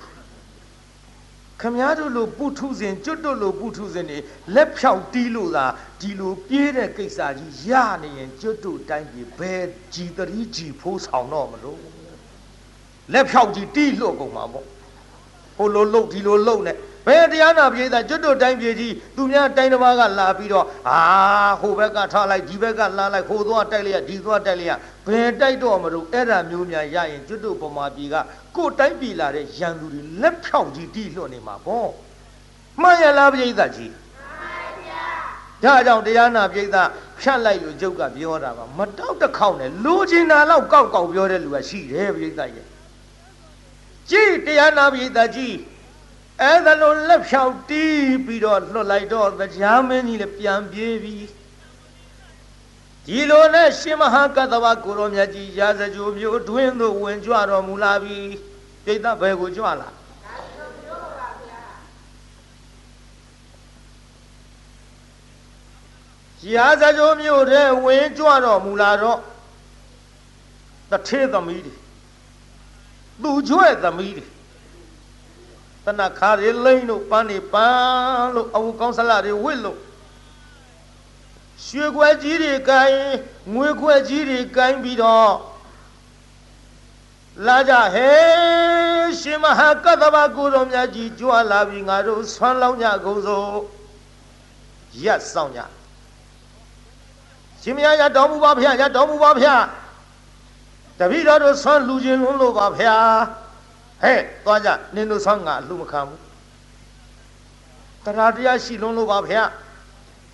[1.61, 4.19] ခမည်းတို့လိုပုထုဇဉ်ကျွတ်တို့လိုပုထုဇဉ်တွေ
[4.55, 5.67] လက်ဖြောက်တီးလို့သာ
[6.01, 7.71] ဒီလိုပြေးတဲ့ကိစ္စကြီးရ
[8.03, 11.81] နေရင်ကျွတ်တို့တိုင်းပြည်ဘယ်ကြည်တရီကြည်ဖိုးဆောင်တော့မလို့
[13.13, 14.67] လက်ဖြောက်ကြီးတီးလို့ကုန်မှာပေါ့
[15.57, 21.01] ဟိုလိုလှုပ်ဒီလိုလှုပ်နဲ့ ဘယ်တရားနာပြေးတာကျွတ်တို့တိုင်းပြေကြီးသူများတိုင်းတစ်ပါးကလာပြီးတော့အာ
[21.61, 28.15] ဟိုဘက်ကထားလိုက်ဒီဘက်ကလာလိုက်ဟိုသွားတိုက်လိုက်ဒီသွားတိုက်လိုက်ဘယ်တိုက်တော့မလို့အဲ့ဒါမျိုးများရရင်ကျွတ်တို့ပမာပြေက
[28.57, 31.89] ကိုယ်တိုင်းပြည်လာတဲ့ရန်သူတွေလက်ဖြောက်ကြီးတီးလွှတ်နေမှာပေါ့
[32.81, 33.93] မှန်ရလားပြေးသားကြီး
[35.65, 36.89] ဒါကြောင့်တရားနာပြေးသား
[37.21, 42.67] ဖြတ်လိုက်လို့ကျုပ်ကပြောတာပါမတောက်တစ်ခေါက်နဲ့လူချင်းနာလောက်ကောက်ကောက်ပြောတဲ့လူကရှိတယ်ပြေးသားရဲ့
[44.11, 45.55] ကြည်တရားနာပြေးသားကြီး
[46.41, 51.17] အဲ့ဒါလိုလက်ဖြောက်တီးပြီးတော့လွတ်လိုက်တော့တရားမင်းကြီးလည်းပြန်ပြေးပြီ
[53.07, 58.19] ဒီလိုနဲ့ရှင်မဟာကတ္တဝကိုရောမြတ်ကြီးရာဇကြိုမျိုးတွင်းသို့ဝင်ကြွတော်မူလာပြီ
[58.85, 59.89] ပြိဿဘယ်ကိုကြွလာ
[66.55, 69.19] ရာဇကြိုမျိုးတဲ့ဝင်ကြွတော်မူလာတော့
[70.91, 71.75] တထေသမီးတွေ
[73.23, 74.27] သူကျွဲ့သမီးတွေ
[75.87, 79.79] တနခါတွေလိမ့်လို့ပန်းတွေပန်းလို့အဝကောင်းစလာတွေဝစ်လို့
[81.67, 82.99] ရွှေခွက်ကြီးတွေကိုင်း
[83.55, 85.33] ငွေခွက်ကြီးတွေကိုင်းပြီးတော့
[87.47, 88.11] လာကြဟဲ
[89.21, 93.49] ရှင်မဟာကတ္တဗကိုတော်မြတ်ကြီးကြွလာပြီးငါတို့ဆွမ်းလောင်းကြကုန်စို့
[95.05, 95.61] ရက်ဆောင်ကြ
[97.63, 99.65] ရှင်မရရတော်မူပါဖျားရတော်မူပါဖျား
[100.99, 103.17] တပည့်တော်တို့ဆွမ်းလူချင်းလုံးလို့ပါဖျား
[104.03, 106.21] ဟဲ့သွားကြနင်တို့ဆောင်းငါအလှမခံဘူး
[108.05, 109.39] တရားတရားရှိလုံးလို့ပါဖေ။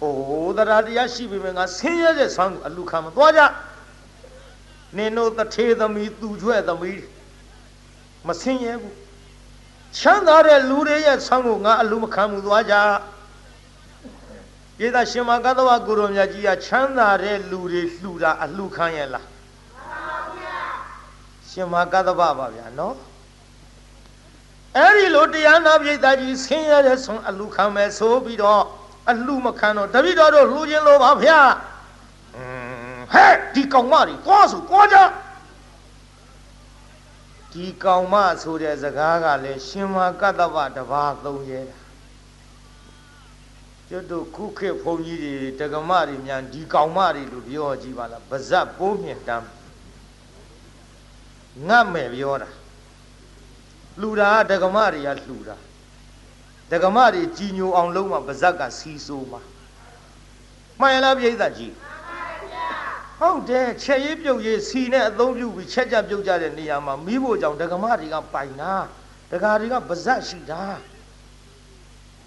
[0.02, 3.42] အိုးတရားတရားရှိပြီပဲငါဆင်းရဲတဲ့ဆောင်းကိုအလှခံမသွားကြ
[4.96, 7.02] နင်တို့တထေသမီးသူကျွဲ့သမီး
[8.26, 8.96] မဆင်းရဲဘူး
[9.98, 12.74] ချမ်းသာတဲ့လူတွေရဲ့ဆောင်းကိုငါအလှမခံဘူးသွားကြ
[14.80, 20.60] ယေသရှင်မကသဝကိုရောမြတ်ကြီးကချမ်းသာတဲ့လူတွေလှူတာအလှခံရဲ့လားမှန်ပါဗျာ
[21.50, 23.07] ရှင်မကသဝပါဗျာနော်
[24.76, 28.62] အဲ့ဒီလိုတရားနာပိဋကကြီးဆင်းရဲတဲ့ဆုံးအလူခံမယ်ဆိုပြီးတော့
[29.10, 31.40] အလူမခံတော့တပိတော်တို့လှူခြင်းလို့ပါဗျာ
[32.36, 32.44] อื
[32.96, 34.96] มဟဲ့ဒီကောင်မကြီးသွားဆိုသွားကြ
[37.52, 41.76] ဒီကောင်မဆိုတဲ့စကားကလည်းရှင်မကတ္တဗတပါးသုံးရဲတာ
[43.88, 49.46] ကျွတ်တို့ခုခေတ်ဘုန်းကြီးတွေတက္ကမတွေများဒီကောင်မတွေလို့ပြောကြည့်ပါလားပါဇက်ပိုးမြင့်တမ်း
[51.68, 52.48] ငတ်မယ်ပြောတာ
[54.00, 55.56] လှူတာတက္ကမတွေကလှူတာ
[56.70, 59.40] တက္ကမတွေကြီးညိုအောင်လုံးမှာပါဇက်ကစီးဆိုးမှာ
[60.80, 61.74] မှန်ရလားပြိဿကြီး
[63.20, 68.74] ဟုတ်တယ်ချက်ရေးပြုတ်ရေးစီနဲ့အသုံးပြုပြီးချက်ကြပြုတ်ကြတဲ့နေရာမှာမိဖို့ကြောင့်ဒကမတွေကပိုင်တာ
[69.32, 70.62] ဒကာတွေကပါဇက်ရှိတာ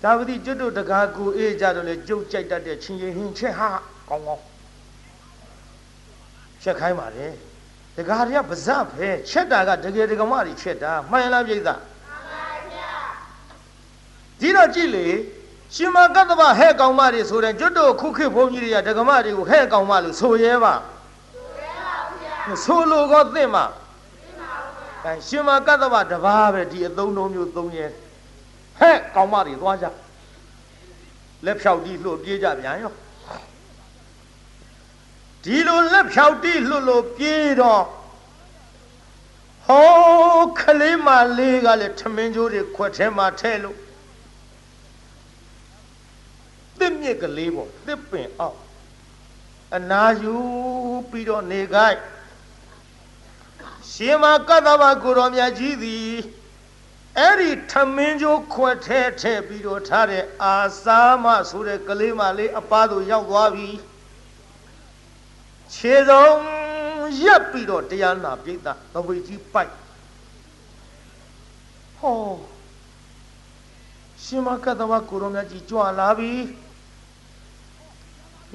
[0.03, 3.69] ဒါဝတိကျွတ်တို့ဒကာကူအေးကြတော့လေကြုတ်ကြိုက်တတ်တဲ့ချင်းရင်ဟင်းချက်ဟာ
[4.10, 4.43] ကောင်းကောင်း
[6.63, 7.27] ချက်ခိုင်းပါလေ
[7.97, 11.75] ဒကာတွေကပါဇက်ပဲချက်တာကတကယ်ဒကမတွေချက်တာမှန်လားပြိဿမှန်ပါ
[12.71, 12.89] ဗျာ
[14.39, 15.08] ဒီတော့ကြည့်လေ
[15.75, 20.73] ရှင်မကတ္တဗဟဲ့ကောင်မတွေဆိုတဲ့ကျွတ်တို့ခုခေတ်ဘုန်းကြီးတွေကဒကမတွေကိုဟဲ့ကောင်မလို့ဆိုရဲပါ
[22.63, 23.65] ဆိုလိုကောသင့်မှာ
[25.04, 27.86] အဲရှင်မကတ္တဗတပါးပဲဒီအသုံးလုံးမျိုးသုံးရဲ
[28.80, 29.86] ဟဲ့ကောင်မတွေသွားကြ
[31.45, 32.93] လက်ဖြောက်တီးလှုပ်ပြေးကြပြန်ရော
[35.43, 37.84] ဒီလိုလက်ဖြောက်တီးလှုပ်လို့ပြေးတော့
[39.65, 43.77] ဟောခလေးမလေးကလည်းထမင်းကြိုးတွေခွက်ထဲမှာထဲလို့
[46.80, 48.60] တစ်မြစ်ကလေးပေါ့တစ်ပင်အောက်
[49.75, 50.36] အနာယူ
[51.10, 51.99] ပြီးတော့နေခိုင်း
[53.91, 56.12] ရှင်မကတ္တဗကိုရောမြတ်ကြီးသည်
[57.17, 63.69] အဲ့ဒီထမင်းကြိုးခွက်ထဲထည့်ပြီးတော့ထားတဲ့အာစာမဆိုတဲ့ကလေးမလေးအပားတို့ရောက်သွားပြီ
[65.75, 66.25] ခြေစုံ
[67.23, 69.73] ရက်ပြီးတော့တရားနာပြိတ္တသဝေကြီးပိုက်
[71.97, 72.15] ဟော
[74.23, 76.34] ရှင်မကတ္တဗကိုရောမြတ်ကြီးကြွလာပြီ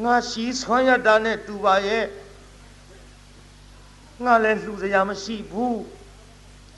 [0.05, 2.05] ငါရှိဆွမ်းရတာနဲ့တူပါရဲ့
[4.25, 5.81] ငါလည်းလှူစရာမရှိဘူး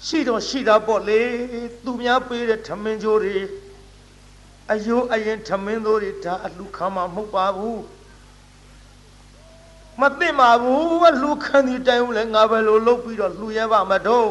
[0.06, 1.22] ရှိတော့ရှိတာပေါ့လေ
[1.84, 3.36] သူများပေးတဲ့ထမင်းကြိုးတွေ
[4.72, 7.80] အယိုးအရင်ထမင်းတို့တွေဒါအလှခံမှာမဟုတ်ပါဘူး
[10.00, 14.30] မသိမှာဘူးအလှခံဒီတိုင်ဦးလဲငါပဲလို့လုပ်ပြီးတော့လှူရပါမတော့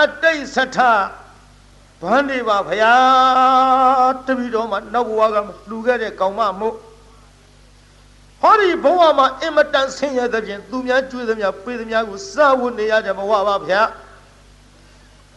[0.00, 0.78] အတိတ်စထ
[2.02, 2.94] ဘန်းနေပါဖရာ
[4.26, 5.36] တပည့်တော်မှာနောက်ဘဝက
[5.68, 6.74] လှူခဲ့တဲ့ကောင်မမို့
[8.42, 13.82] ဟောဒီဘဝမှာအင်မတန်ဆင်းရဲတဲ့ပြင်သူများကျွေးသမျှပေးသမျှကိုစားဝတ်နေရတဲ့ဘဝပါဗျာ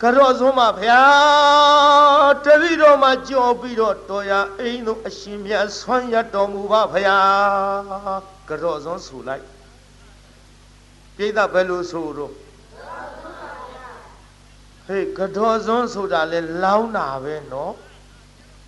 [0.02, 1.02] ကြော့စွန်းပါဗျာ
[2.46, 7.18] တပည့်တော်မှာကြော်ပြီးတော့တော်ရအိမ်တို့အရှင်မြတ်ဆွမ်းရတော်မူပါဗျာ
[8.48, 9.46] ကြော့စွန်းဆူလိုက်
[11.16, 12.34] ပြိဿဘယ်လိုဆိုတော့
[14.86, 17.74] ဟေးကြော့စွန်းဆိုတာလဲလောင်းတာပဲနော်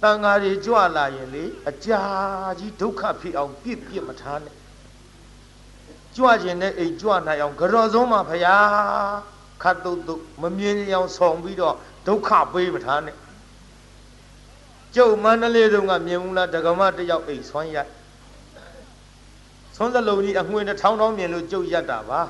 [0.02, 2.02] တန်ဃာတွေကြွလာရင်လေအကြာ
[2.60, 4.56] ကြီးဒုက္ခဖြစ်အောင်ပြစ်ပြစ်မထားနဲ့
[6.16, 8.58] ကြွခြင်းနဲ့အိမ်ကြွနိုင်အောင်ကြော်စုံးမှာဖရာ
[9.62, 11.76] ခတ်တုတ်တုတ်မမြင်အောင်ဆောင်ပြီးတော့
[12.08, 13.18] ဒုက္ခပေးမထားနဲ့
[14.96, 17.92] ကျုပ်မန္တလေးတုန်းကမြင်ဘူးလားဒကမတယောက်အိမ်ဆွမ်းရိုက်
[19.76, 22.22] ဆွမ်းစလုံးကြီးအငွေတစ်ထောင်တောင်းမြင်လို့ကျုပ်ရက်တာပါ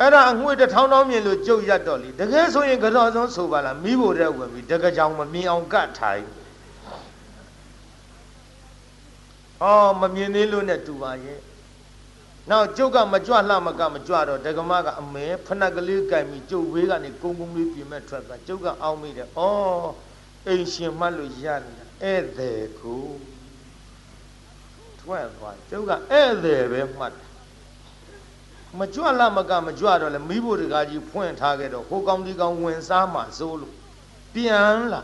[0.00, 6.24] အဲ့ဒါအငွေတစ်ထောင်တောင်းမြင်လို့ကြုတ်ရက်တော့လေတကယ်ဆိုရင်ကြော်ဆုံးဆိုပါလားမိဖို့တဲ့ဝင်ပြီးတကကြောင်မမြင်အောင်ကတ်ထိုင်
[9.60, 11.38] ဟောမမြင်သေးလို့နဲ့တူပါရဲ့
[12.50, 19.40] နောက်ကျုပ်ကမကြွလှမကမကြွတော့ဒကမကအမဲဖနက်ကလေးကြိုင်ပြီးကျုပ်ဝေးကနေကုန်းကုန်းလေးပြင်မဲ့ထွက်သွားကျုပ်ကအောင်းမိတယ်ဩ
[20.46, 23.04] အိမ်ရှင်မှတ်လို့ရနေတာဧည့်သည်ကို
[25.00, 27.14] ထွက်သွားကျုပ်ကဧည့်သည်ပဲမှတ်
[28.78, 33.74] မကြွလာမကမကြွတော့လဲမိဖို့တကားကြီးဖွင့်ထားခဲ့တော့ဟိုကောင်ဒီကောင်ဝင်စားမှစိုးလို့
[34.34, 35.02] ပြန်လာ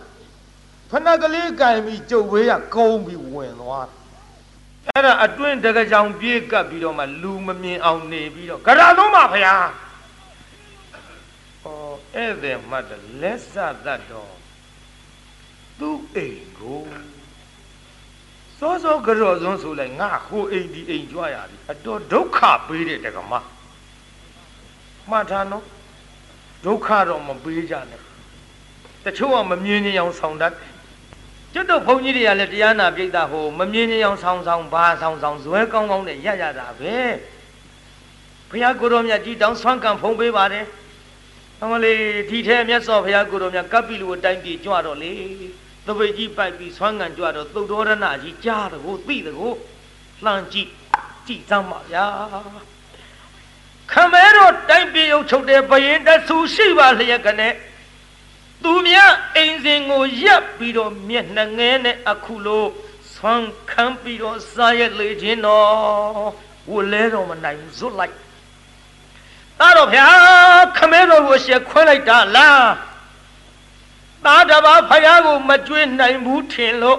[0.91, 3.89] ဖဏကလေးကင်ပြီးကျုပ်ဝေးကကုန်းပြီးဝင်သွား
[4.89, 9.55] အဲ့ဒါအတွင်းတကကြောင်ပြေးကပ်ပြီးတော့မှလူမမြင်အောင်နေပြီးတော့ကြရသုံးပါဗျာ
[11.65, 11.67] ဩ
[12.15, 14.35] ဧည့်သည်မှတ်တယ်လက်စသတ်တော့
[15.79, 16.83] သူ့အိမ်ကို
[18.59, 23.33] စောစောကြော်စွန်းဆိုလိုက်ငါဟိုအိမ်ဒီအိမ်ကြွရပြီအတော်ဒုက္ခပေးတဲ့တကမ
[25.11, 25.65] မှတ်ထားနော်
[26.65, 28.01] ဒုက္ခတော့မပေးကြနဲ့
[29.05, 30.53] တချို့ကမမြင်ရင်အောင်ဆောင်တတ်
[31.53, 36.97] ကျွတ်တော့ဘုန်းကြီးတွေကလည်းတရားနာပြိတ္တာဟိုမမြင်ရင်အောင်ဆောင်ဆောင်ဘာဆောင်ဆောင်ဇွဲကောင်းကောင်းနဲ့ရရတာပဲ
[38.51, 40.65] ဘုရားကိုရောမြတ်ကြီးတောင်းဆွမ်းကံဖုံးပေးပါတယ်
[41.63, 45.13] အမလေးဒီထဲမြတ်စွာဘုရားကိုရောမြတ်ကပ်ပြီလူအတိုင်းပြေကြွတော့လေ
[45.87, 49.53] သပိတ်ကြီးပိုက်ပြီးဆွမ်းငံကြွတော့သုတ်တော်ရဏကြီးကြားတကိုသိတကို
[50.25, 50.71] လှမ်းကြည့်
[51.27, 52.07] ကြည့်စမ်းပါဗျာ
[53.93, 57.49] ခမဲတော့တိုင်းပြည်ုပ်ချုပ်တဲ့ဘရင်တဆူရှိပါလျက်ကနေ
[58.63, 58.97] သူမြ
[59.37, 62.65] အိမ်စဉ်ကိုရပ်ပြီးတော့မျက်နှငဲနဲ့အခုလို
[63.15, 65.67] ဆွမ်းခံပြီးတော့စားရလေခြင်းတော့
[66.73, 68.15] ဝလဲတော့မနိုင်ဘူးဇွတ်လိုက်
[69.59, 70.07] သားတော်ဗျာ
[70.77, 72.67] ခမဲတော်ကိုရှက်ခွဲလိုက်တာလား
[74.25, 76.99] သားတပါဖယားကိုမကြွေးနိုင်ဘူးထင်လို့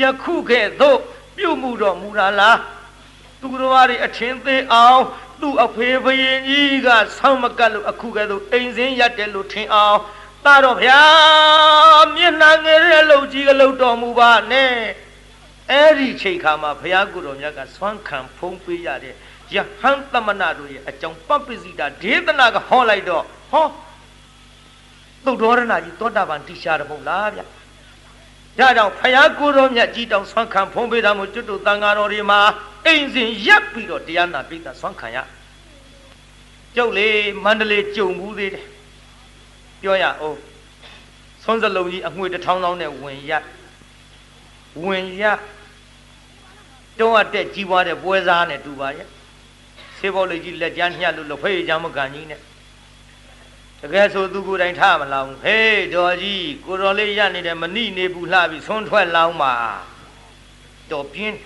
[0.00, 0.98] ယခုကဲ့သို့
[1.36, 2.58] ပြုမှုတော်မူတာလား
[3.40, 5.02] သူတော်ဘာတွေအထင်သေးအောင်
[5.40, 9.98] သူ့အဖေဘရင်ကြီးကဆောင်းမကတ်လို့အခုကဲ့သို့အိမ်စင်းရက်တယ်လို့ထင်အောင်
[10.44, 11.00] သားတော်ဗျာ
[12.14, 14.72] မျက်နှာငယ်တဲ့လှုပ်ကြီးကလှုပ်တော်မူပါနဲ့
[15.70, 19.14] အဲ့ဒီချိန်ခါမှာဘုရားကိုယ်တော်မြတ်ကဆွမ်းခံဖုံးပေးရတဲ့
[19.54, 23.66] ယဟန်သမဏတို့ရဲ့အကြောင်းပပ္ပစိတာဒေသနာကဟောလိုက်တော့ဟော
[25.24, 27.46] သုတ်တော်ရဏကြီးသောတာပန်တိရှာတယ်မဟုတ်လားဗျဒါ
[28.58, 32.40] ကြောင့်ဖယားကိုတော်မြတ်ကြီးတောင်ဆွမ်းခံဖုံးပေးတာမို့ကျွတ်တို့တန်ဃာတော်တွေမှာ
[32.86, 35.18] အိမ်စဉ်ရပ်ပြီးတော့တရားနာပိဋကဆွမ်းခံရ
[36.76, 37.08] ကျုပ်လေ
[37.44, 38.66] မန္တလေးကြုံဘူးသေးတယ်
[39.82, 40.38] ပြောရအောင်
[41.42, 43.32] ဆွမ်းစလုံးကြီးအငွေတစ်ထောင်းထောင်းနဲ့ဝင်ရ
[44.84, 45.24] ဝင်ရ
[46.98, 49.08] တုံးအတက်ကြီးပွားတဲ့ပွဲစားနဲ့တူပါရဲ့
[49.98, 52.40] ဆေးဘောလေးကြီးလက်ကြားညှက်လို့လို့ဖေးကြမ်းမကန်ကြီးနဲ့
[53.80, 59.52] တကယ်ဆိုသူကိုယ်တိုင်ထားမလောင်ဟေးတော်ကြီးကိုတော်လေးရနေတယ်မနိနေဘူးလှပြီးဆွန်းထွက်လောင်းပါ
[60.90, 61.38] တော်ပြင်း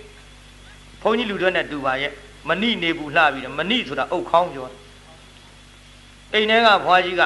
[1.03, 2.13] ဘုန်းကြီးလူတွေနဲ့တူပါရဲ့
[2.49, 4.67] မနိနေဘူးလှပြီးမနိဆိုတာအုတ်ခေါင်းပြော
[6.33, 7.23] အိမ်ထဲကဘွားကြီးက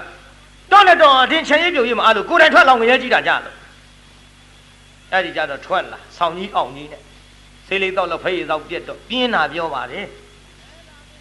[0.72, 3.56] တော့နဲ့တော့အတင်းချင်ရိပ်ပြုတ်ရမအားလို့ကိုယ်တိုင်ထွက်လောင်ငရဲကြည့်တာကြလို့
[5.12, 7.02] အဲ့ဒီကြတော့ထွက်လာဆောင်းကြီးအောင်ကြီးနဲ့
[7.66, 10.06] ဆေးလေးတော့လက်ဖေးတော့ပြက်တော့ပြင်းတာပြောပါတယ်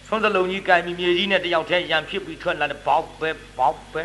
[0.06, 4.02] ဆုံးစလုံးကြီးကံမြမြေကြီးနဲ့တယောက်တည်းရံဖြစ်ပြီးထွက်လာတဲ့ဘောက်ပဲဘောက်ပဲ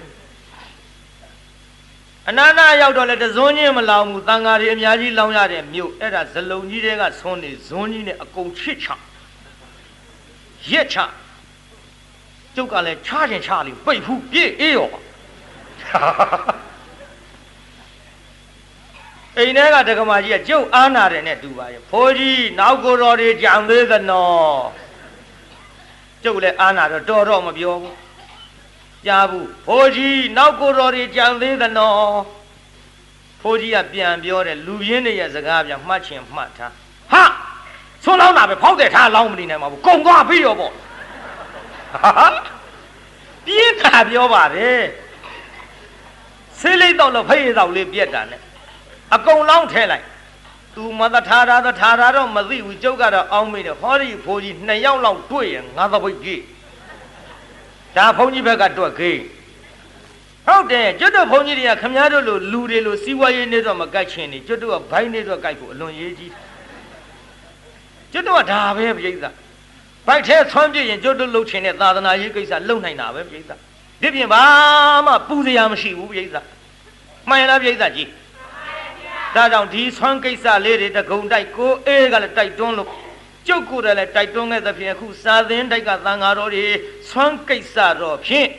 [2.30, 8.88] အနာနာရောက်တော့လေတဇွန်းချင်းမလောင်ဘူးတန်ဃာတွေအများကြီးလောင်ရတဲ့မြို့အဲ့ဒါဇလုံးကြီးတွေကဆွန်းနေဇွန်းကြီးနဲ့အကုန်ချစ်ချ
[10.72, 10.98] ရက်ချ
[12.56, 14.90] ကျုပ်ကလည်းချချင်ချလိပိတ်ဖူးပြေးအေးရော
[19.38, 24.60] အိမ်ထဲကတက္ကမကြီးကကျုပ်အားနာတယ်နဲ့တူပါရဲ့ဖိုးကြီးနောက်ကိုတော်တွေကြံသေးသနော်
[26.24, 27.96] ကျုပ်လည်းအားနာတော့တော်တော့မပြောဘူး
[29.06, 31.98] ကြားဘူးဖိုးကြီးနောက်ကိုတော်တွေကြံသေးသနော်
[33.42, 36.74] ဖိုးကြီးကပြန်ပြောတယ်လူရင်းတွေရဲ့စကားပြန်မှတ်ချင်မှတ်ထား
[37.12, 37.24] ဟာ
[38.04, 42.28] ဆွန်းလောင်းတာပဲဖောက်တယ်ထားလောင်းမနေနိုင်ပါဘူးကုံသွားပြီးရောပေါ့ဟာ
[43.46, 44.82] ပြင်းတာပြောပါတယ်
[46.62, 48.42] ဆေးလိမ့်တော့လို့ဖေးတော့လေးပြက်တာနဲ့
[49.16, 50.06] အကုန်လောင်းထဲလိုက်
[50.76, 56.42] သူမသထာတာသထာတာတော့မသိဘူးကျုပ်ကတော့အောင်းမိတယ်ဟောဒီဖိုးကြီးနှစ်ယောက်လောက်တွေ့ရင်ငါသပိတ်ကြီး
[57.96, 59.20] ဒါဘုန်းကြီးဘက်ကတွက်ခေး
[60.48, 66.32] ဟုတ်တယ်ကျွတ်တို့ဘုန်းကြီးတွေကခမည်းတော်လိုလူတွေလိုစီးပွားရေးနေတော့မကတ်ချင်နေကျွတ်တို့ကဘိုင်းနေတော့ကြိုက်ဖို့အလွန်ရေးကြီး
[68.12, 69.16] ကျွတ်တို့ကဒါပဲပြိဿ
[70.08, 73.71] ဘိုက်ထဲဆွမ်းပြရင်ကျွတ်တို့လှုပ်ချင်တဲ့သာသနာရေးကိစ္စလှုပ်နိုင်တာပဲပြိဿ
[74.02, 74.44] ဒီပြင်ဘာ
[75.06, 76.38] မှပူစရာမရှိဘူးပြိဿ
[77.30, 78.10] မှန်လားပြိဿကြီး
[79.36, 82.90] ဒါကြောင့်ဒီဆွမ်းကိစ္စလေးတွေတကုံတိုက်ကိုအေးကလည်းတိုက်တွန်းလို့
[83.48, 86.66] ကျုပ်ကိုယ်တည်းလည်းတိုက်တွန်းခဲ့သဖြင့်အခုစာသင်တိုက်ကသံဃာတော်တွေ
[87.10, 88.50] ဆွမ်းကိစ္စတော့ဖြင့်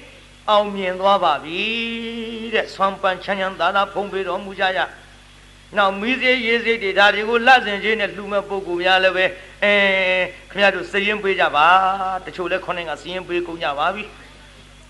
[0.51, 1.63] အောင်မြင်သွားပါပြီ
[2.55, 4.79] တဲ့ဆွမ်းပန်းချမ်းချမ်းသာသာဖုံးပေးတော်မူကြရ
[5.77, 9.25] နောက်မီးစေးရေးစေးတွေဒါတွေကိုလက်စင်ချင်းနဲ့လှူမဲ့ပုံကူများလည်းပဲ
[9.63, 9.73] အဲ
[10.51, 11.67] ခင်ဗျားတို့စည်ရင်ပေးကြပါ
[12.25, 14.03] တချို့လည်းခေါင်းကစည်ရင်ပေးကုန်ကြပါပြီ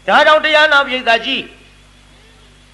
[0.07, 1.43] ဒါကြောင့်တရားနာပိဋကကြီး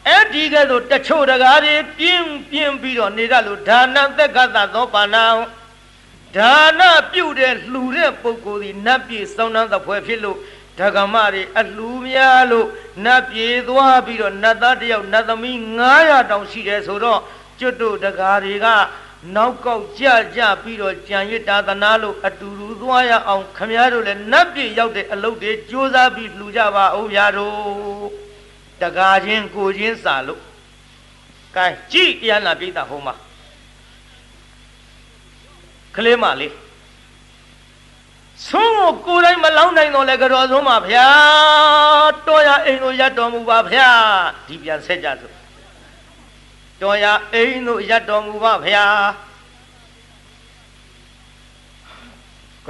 [0.09, 5.27] အဲ့ဒီကဲ့သို့တချို့တကားတွေပြင်းပြင်းပြီးတော့နေရလို့ဒါနသက်ကသသောပါဏံ
[6.37, 10.39] ဒါနပြုတဲ့လှူတဲ့ပုဂ္ဂိုလ်ဒီနတ်ပြည်စောင်းနှံသဖွယ်ဖြစ်လို့
[10.79, 12.69] ဓကမတွေအလှူများလို့
[13.05, 15.57] နတ်ပြည်သွားပြီးတော့နတ်သားတယောက်နတ်သမီး
[15.95, 17.21] 900တောင်ရှိတယ်ဆိုတော့
[17.59, 18.67] ကျွတ်တို့တကားတွေက
[19.35, 20.05] နောက်ကောက်ကြ
[20.37, 27.55] ကြပြီးတော့ကြံရစ်တာသနာလို့အတူတူသွားရအောင်ခမည်းတော်လည်းနတ်ပြည်ရောက်တဲ့အလုပ်တွေကြိုးစားပြီးလှူကြပါဦးဗျာတို့
[28.83, 30.43] တကားချင်းကိုချင်းစာလို့
[31.57, 33.15] ကဲကြည့်တရားနာပြိတ္တာဟောမှာ
[35.97, 36.53] ကလေးမလေး
[38.47, 41.09] ဆုံးကိုကိုယ်တိုင်မလောင်းနိုင်တော့လဲကြော်ဆုံးပါဗျာ
[42.27, 43.89] တော်ရအိမ်တို့ရတော်မူပါဗျာ
[44.47, 45.38] ဒီပြန်ဆက်ကြစို့
[46.83, 48.87] တော်ရအိမ်တို့ရတော်မူပါဗျာ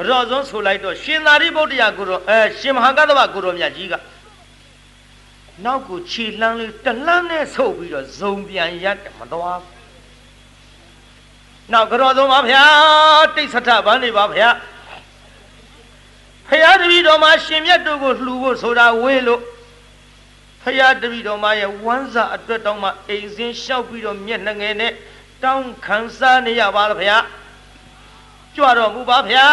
[0.07, 3.94] ကြော်ဆုံးဆိုလိုက်တော့ရှင်သာရိပုတ္တရာကိုရောအဲရှင်မဟာကတ္တဗကိုရောမြတ်ကြီးက
[5.64, 9.61] နောက်ကိုခြေလှမ်းလေးတလှမ်းနဲ့ဆုပ်ပြီးတော့ဇုံပြန်ရက်မသွား
[11.73, 12.64] နောက်ကြောသုံးပါဗျာ
[13.37, 14.49] တိတ်ဆထဗန်းနေပါဗျာ
[16.49, 19.40] ဖရာတပည့်တော်မှာရှင်မြတ်တို့ကိုလှူဖို့ဆိုတာဝေးလို့
[20.68, 24.92] ဖရာတပည့်တော်မှာရဲ့ဝမ်းစာအတွက်တောင်းမှအိမ်စင်းလျှောက်ပြီးတော့မျက်နှငယ်နဲ့
[25.44, 27.18] တောင်းခံစားနေရပါလားဗျာ
[28.57, 29.48] ကြွတော်မူပါဗျာ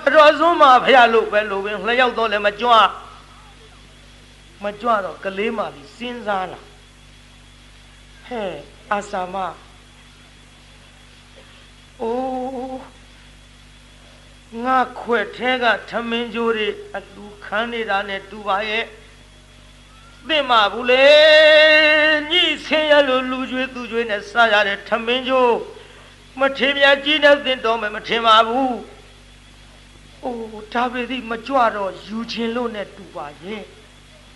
[0.00, 2.72] ကတော်စွန်းမှာဗျာလို့ပဲလို့ပင်လျှောက်တော့လည်းမကြွ
[4.64, 6.60] မကြွတော့ကလေးမလေးစဉ်းစားလာ
[8.26, 8.52] ဟဲ့
[8.92, 9.36] အာစာမ
[12.02, 12.80] အိုး
[14.64, 18.84] ငါခွက်ထဲကထမင်းကြိုးတွေအလူခန်းနေတာနဲ့တူပါရဲ့
[20.26, 21.06] သင့်မဘူးလေ
[22.30, 25.56] ညှိဆင်းရလို့လူကျွေးသူကျွေးနဲ့စားရတဲ့ထမင်းကြိုး
[26.40, 28.72] မထင်မြကြီးနဲ့သင်တော်မယ်မထင်ပါဘူး။
[30.24, 33.62] အိုးဒါပေသည်မကြွတော့ယူခြင်းလို့နဲ့တူပါရဲ့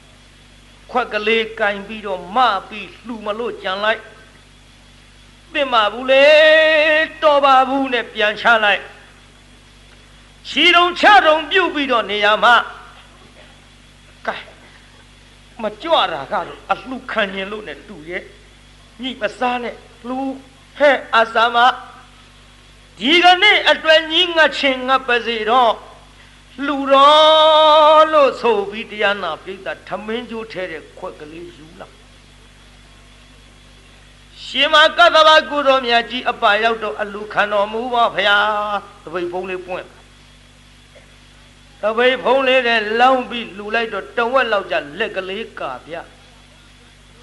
[0.91, 4.01] ။ခွက်ကလေးကင်ပြီးတော့မပြီးလှူမလို့ကြံလိုက်။
[5.53, 6.27] သင်ပါဘူးလေ
[7.23, 8.83] တော်ပါဘူးနဲ့ပြန်ချလိုက်။
[10.49, 12.55] ခြီတုံချတုံပြုတ်ပြီးတော့နေရမှာ။
[14.27, 14.52] ကဲ
[15.63, 18.23] မကြွတာကတော့အလှခံရင်လို့နဲ့တူရဲ့။
[19.03, 19.75] ညိမစားနဲ့
[20.09, 20.19] လှူ
[20.79, 21.57] ဟဲ့အစာမ
[22.99, 25.73] ဒီကနေ့အတွက်ကြီးငတ်ချင်းငတ်ပါစေတော့
[26.67, 31.87] လူတော်လို့ဆိုပြီးတရားနာပိဋကထမင်းကျိုးထဲတဲ့ခွက်ကလေးယူလာ
[34.45, 38.39] ရှင်မကသဗ္ဗကုတော်မြတ်ကြီးအပါရောက်တော့အလူခံတော်မူပါဖရာ
[39.05, 39.87] တပိတ်ဖုံးလေးပွင့်
[41.83, 45.95] တပိတ်ဖုံးလေးနဲ့လောင်းပြီးလူလိုက်တော့တဝက်လောက်ကြလက်ကလေးကာပြ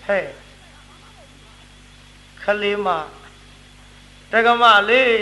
[0.05, 0.27] ဟဲ့
[2.43, 2.87] ခလေးမ
[4.31, 5.13] တက္ကမလေး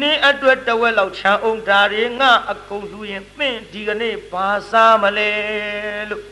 [0.00, 5.30] နင်းအတွက်တဝက်လောက်ချမ်းအောင်ဒါတွေငါအကုန်လူရင်သင်ဒီကနေ့ဘာစားမလဲ
[6.10, 6.22] လို့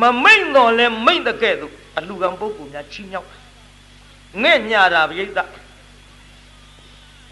[0.00, 3.28] မမိတ်တော့လဲမိတ်တဲ့ကဲ့သို့အလူကံပုဂ္ဂိုလ်များချီးမြှောက်
[4.42, 5.28] ငဲ့ညာတာပြိဿ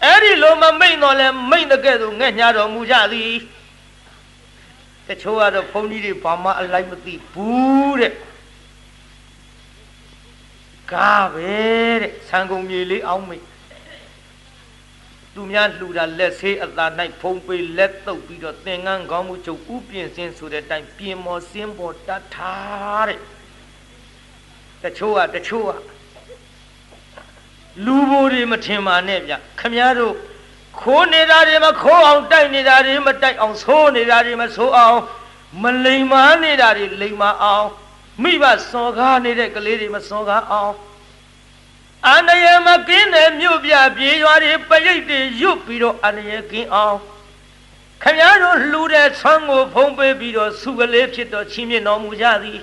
[0.03, 3.33] အဲ့ဒီလိုမမိတ်တော့လဲမိတ်တဲ့ကဲ့သို့ငဲ့ညာတော်မူကြသည်
[5.07, 8.13] တချို့ကတော့ဘုန်းကြီးတွေဘာမှအလိုက်မသိဘူးတဲ့
[10.91, 11.55] ကားပဲ
[12.01, 13.45] တဲ့ဆံကုန်မြေလေးအောင်းမိတ်
[15.33, 16.85] သူများလှူတာလက်ဆေးအသာ၌
[17.21, 23.19] ဖုံးပေးလက်တုပ်ပြီးတော့သင်္ကန်းကောင်းမှုချုပ်ဥပြင်စင်းဆိုတဲ့အတိုင်းပြင်မော်စင်းပေါ်တတ်ထားတဲ့
[24.83, 25.71] တချို့ကတချို့က
[27.85, 30.15] လူဘိုးတွေမထင်ပါနဲ့ဗျခမည်းတော်
[30.83, 34.99] ခိုးနေတာတွေမခိုးအောင်တိုက်နေတာတွေမတိုက်အောင်ဆိုးနေတာတွေမဆိုးအောင်
[35.63, 37.67] မလိမ်မာနေတာတွေလိမ်မာအောင်
[38.23, 40.73] မိဘစော်ကားနေတဲ့ကလေးတွေမစော်ကားအောင်
[42.07, 46.97] အန္တရာယ်မကင်းတဲ့မြို့ပြပြေးရွာတွေပရိတ်တွေရွတ်ပြီးတော့အန္တရာယ်ကင်းအောင်
[48.03, 52.59] ခမည်းတော်လှူတဲ့ဆွမ်းကိုဖုံးပေးပြီးတော့စုကလေးဖြစ်တော့ချင်းမြင့်တော်မူကြသည်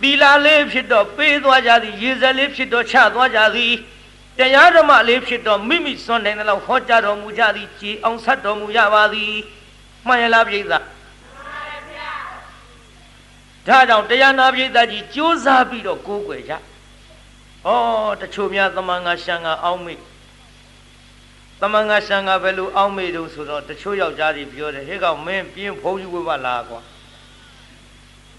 [0.00, 3.74] သီလာလေးဖြစ်တော့ပေးသွားကြသည်ရေစက်လေးဖြစ်တော့ချသွားကြသည်
[4.40, 9.32] တရားဓမ္မလေးဖြစ်တော့မိမိစွန့်နိုင်တဲ့လောက်ဟောကြားတော်မူကြသည်ကြည်အောင်ဆက်တော်မူကြပါသည်
[10.06, 10.78] မှန်ရလားပြိဿဒါ
[13.88, 16.58] ကြောင့်တရားနာပြိဿကြီးကြိုးစားပြီးတော့ကိုးကွယ်ကြဩ
[18.20, 19.94] တချို့များသမန်ငါရှံငါအောင်းမိ
[21.60, 26.80] သမန်ငါရှံငါဘယ်လိုအောင်းမိတုံးဆိုတော့တချို့ယောက်ျားတွေပြောတယ်ဟဲ့ကောင်မင်းပြင်းဖုံးကြီးဝတ်ပါလားကွာ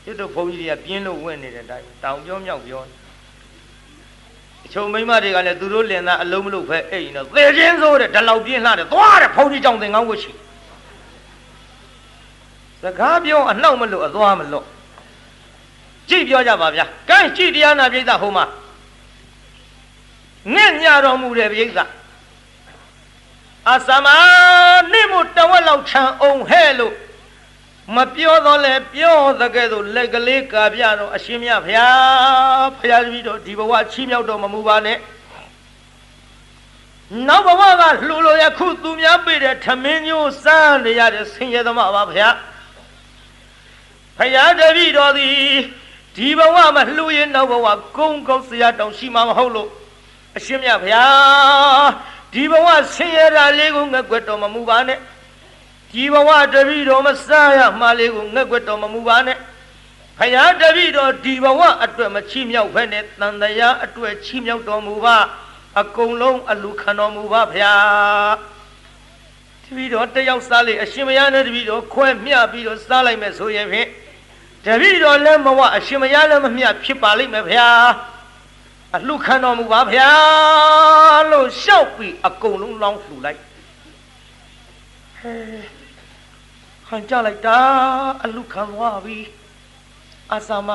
[0.03, 3.00] ကျွတ်တို့ဖုံးကြီးတွေကပြင်းလို့ဝင်နေတဲ့အတိုင်းတောင်ပြောမြောက်ပြောတ
[4.73, 10.31] ချို့မိန်းမတွေကလည်းသူတို့လင်သားအလုံးမလို့ပဲအိမ်တော့သေချင်းဆိုတဲ့ဒီလောက်ပြင်းလှတယ်သွားတယ်ဖုံးကြီးကြောင့်သင်ကောင်းကိုရှိ
[12.83, 14.65] စကားပြောအနှောက်မလို့အသွားမလို့
[16.09, 18.45] ကြည့်ပြောကြပါဗျာကဲကြည့်တရားနာပြိဿဟိုမှာ
[20.53, 21.67] ငင့်ညတော်မူတယ်ပြိဿ
[23.69, 24.07] အသမ
[24.91, 26.93] နိမှုတဝက်လောက်ချမ်းအောင်ဟဲ့လို့
[27.95, 34.97] မပြောတော့လဲပြောသကဲ့သို့လက်ကလေးကာပြတော့အရှင်မြတ်ဖျားဖျားတပည့်တော်ဒီဘဝချီးမြှောက်တော်မမူပါနဲ့
[37.27, 42.35] နောက်ဘဝကလှူလို့ရခုသူများပေးတဲ့ထမင်းညိုးစားနေရတဲ့ဆင်းရဲသမားပါဖျား
[44.17, 45.35] ဖျားတပည့်တော်သည်
[46.15, 47.67] ဒီဘဝမှာလှူရင်နောက်ဘဝ
[47.97, 49.69] ကုန်းကောက်စရာတောင်ရှိမှာမဟုတ်လို့
[50.37, 51.05] အရှင်မြတ်ဗျာ
[52.33, 54.99] ဒီဘဝဆင်းရဲတာလေးကိုငက်ွက်တော်မမူပါနဲ့
[55.93, 59.37] ဒီဘဝတပည့်တော်မစားရမှာလေးကိုငက်ွက်တော်မမူပါနဲ့
[60.19, 65.17] ဖယားတပည့်တော်ဒီဘဝအတွက်မချီးမြှောက်ဖက်နဲ့တန်တရားအတွက်ချီးမြှောက်တော်မူပါ
[65.81, 67.73] အကုန်လုံးအလူခံတော်မူပါဗျာ
[69.63, 73.87] တပည့်တော်တယောက်စားလေအရှင်မယားနဲ့တပည့်တော်ခွဲမျှပြီးတော့စားလိုက်မယ်ဆိုရင်ဖြင့်
[74.65, 77.69] တပည့်တော်လည်းမဝအရှင်မယားလည်းမမျှဖြစ်ပါလိမ့်မယ်ဗျာ
[78.95, 80.11] အလှခံတော်မူပါဗျာ
[81.31, 83.39] လို့လျှောက်ပြီးအကုန်လုံးလောင်းလှူလိုက်
[85.21, 85.35] ဟဲ
[86.87, 87.59] ဟန်ကြလိုက်တာ
[88.23, 89.19] အလှခံသွားပြီ
[90.33, 90.69] အစာမ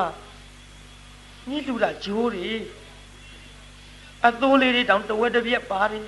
[1.49, 2.51] ညှိလှူတာဂျိုးတွေ
[4.27, 6.07] အသိုးလေးတွေတောင်တဝက်တစ်ပြက်ပါတယ်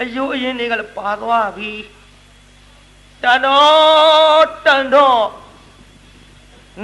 [0.00, 1.72] အယိုးအရင်တွေကလည်းပါသွားပြီ
[3.22, 5.22] တန်တော့တန်တော့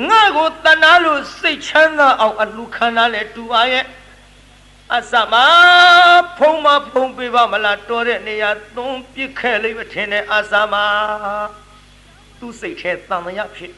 [0.08, 3.84] ငါ့ကိုတဏှာလို့စိတ်ချမ်းသာအောင်အလှခံတာလဲတူပါရဲ့
[4.96, 5.34] အစမ
[6.38, 10.74] ဖုံးမဖုံးပေးပါမလားတော်တဲ့နေရာသုံးပြစ်ခဲ့လိမ့်မထင်တဲ့အာသာမ
[12.38, 13.72] သူ့စိတ်ထဲတန်မရဖြစ်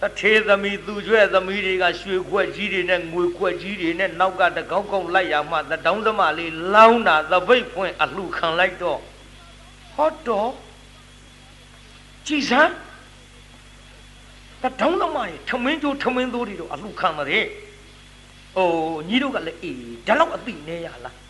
[0.00, 8.98] တထေသမီးသူကျွဲ့သမီးတွေကရွှေခွက်ကြီးတွေနဲ့ငွေခွက်ကြီးတွေနဲ့နောက်ကတကောက်ကောက်လိုက်ရမှသတောင်းသမားလေးလောင်းတာသပိတ်ဖွင့်အလှခံလိုက်တော့
[9.94, 10.50] ဟောတော့
[12.26, 12.72] ကြည်စမ်း
[14.62, 17.46] တတောင်းသမားရဲ့ထမင်းကျိုးထမင်းသိုးတွေတော့အလှခံတယ်။
[18.56, 19.76] အိုးညီတို့ကလည်းအေး
[20.06, 21.14] ဒါတော့အသိနေရလား။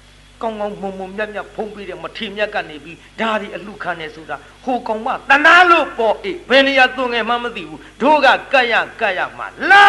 [0.43, 9.87] ကောင်းကောင်းမုံမုံမြတ်မြတ်ဖုံးပြီးတဲ့မထေမြတ်ကနေပြီးဒါဒီအလှခံနေဆိုတာဟိုကောင်မတနာလို့ပေါ်အေးဘယ်နေရာသွငယ်မှမသိဘူးတို့ကကတ်ရကတ်ရမှလာ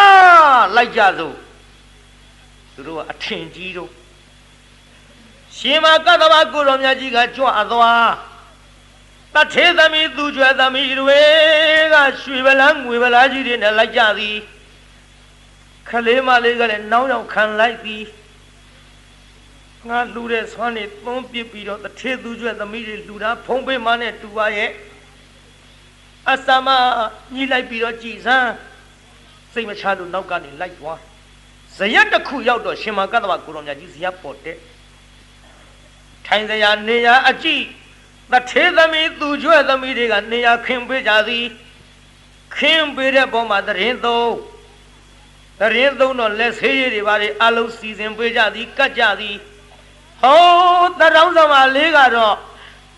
[0.76, 1.36] လိုက်ကြစို့
[2.74, 3.90] သူတို့ကအထင်ကြီးတို့
[5.58, 8.10] ရှင်မကတ္တဗကိုရောမြတ်ကြီးကကြွအသွား
[9.36, 11.22] တထေသမီးသူကျွဲသမီးတွေ
[11.94, 14.36] ကရွှေဗလန်းငွေဗလားကြီးတွေနဲ့လိုက်ကြသည်
[15.90, 18.04] ခလေးမလေးကလည်းနောင်းရောက်ခံလိုက်သည်
[19.90, 24.72] ငါလူတဲ့ဆွမ်းနေသွန်းပစ်ပြီးတော့တထေသူကျွဲသမီးတွေလူသားဖုံးပေးမနဲ့တူပါရဲ့
[26.32, 26.68] အစမ
[27.34, 28.52] ညီလိုက်ပြီးတော့ကြည်စမ်း
[29.54, 31.00] စိတ်မချလို့နောက်ကနေလိုက်သွား
[31.78, 34.58] ဇရက်တစ်ခုရောက်တော့ရှင်မကတ္တဗကိုရောမြတ်ကြီးဇရက်ပေါ်တဲ့
[36.26, 37.64] ထိုင်စရာနေရာအကြည့်
[38.32, 41.46] တထေသမီးသူကျွဲ့သမီးတွေကနေရာခင်ပေးကြသည်
[42.58, 44.34] ခင်ပေးတဲ့ပုံမှာတရင်သုံး
[45.72, 49.38] တရင်သုံးတော့လက်ဆေးရည်တွေပါလေအလုံးစီစဉ်ပေးကြသည်ကတ်ကြသည်
[50.22, 52.36] ဟောတရောင်းစမလေးကတော့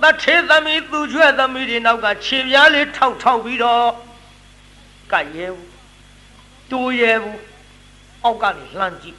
[0.01, 3.88] တထေသမီးသူကျွဲ့သမီးတွေနောက်ကခြေပြားလေးထောက်ထောက်ပြီးတော့
[5.11, 5.70] ကတ်ရဲဘူး
[6.72, 7.39] တိုးရဲဘူး
[8.24, 9.18] အောက်ကနေလှမ်းကြည့်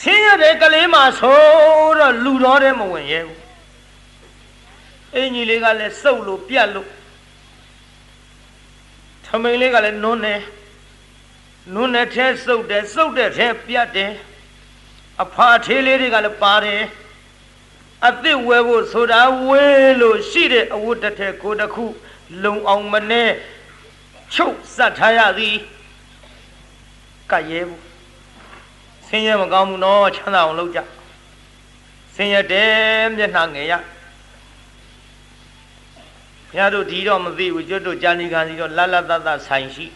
[0.00, 1.40] ဆင်းရဲတဲ့ကလေးမှဆို
[1.98, 3.40] တော့လူတော်တဲ့မဝင်ရဲဘူး
[5.14, 6.88] အင်ကြီးလေးကလည်းစုပ်လို့ပြတ်လို့
[9.26, 10.34] ထမိန်လေးကလည်းနုံးနေ
[11.74, 14.12] နုံးနဲ့ထဲစုပ်တယ်စုပ်တဲ့ထဲပြတ်တယ်
[15.22, 16.82] အဖာထေးလေးတွေကလည်းပါတယ်
[18.06, 19.64] အသစ်ဝဲဖို့ဆိုတာဝဲ
[20.00, 21.84] လို့ရှိတဲ့အဝတ်တစ်ထည်ကိုတစ်ခု
[22.42, 23.30] လုံအောင်မနဲ့
[24.34, 25.56] ချုပ်စတ်ထားရသည်
[27.30, 27.82] ကရဲဘူး
[29.06, 30.80] ဆင်းရဲမကောင်းဘူးနော်ချမ်းသာအောင်လုပ်ကြ
[32.14, 33.74] ဆင်းရဲတယ်မျက်နှာငယ်ရ
[36.48, 39.86] ဘုရားတို့ဒီတော့မသိဘူးကျွတ်တို့ကြာနေခံစီတော့လတ်လတ်တတ်တတ်ဆိုင်ရှိ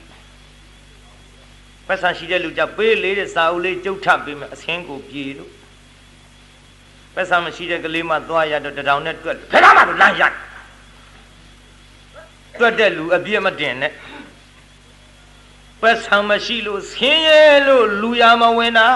[1.91, 5.51] ပတ်ဆံရှိတဲ့လူကြပေးလေးတဲ့စာအုပ်လေးကျုပ်ထပ်ပေးမယ်အဆင်းကိုပြေလို့
[7.15, 10.23] ပတ်ဆံမရှိတဲ့ကလေးမှသွားရတော့တထောင်နဲ့တွက်ဘယ်တော့မှလမ်းရ
[12.59, 13.93] တွက်တဲ့လူအပြည့်မတင်နဲ့
[15.83, 18.89] ပတ်ဆံမရှိလို့ဆင်းရဲလို့လူရမဝင်တာ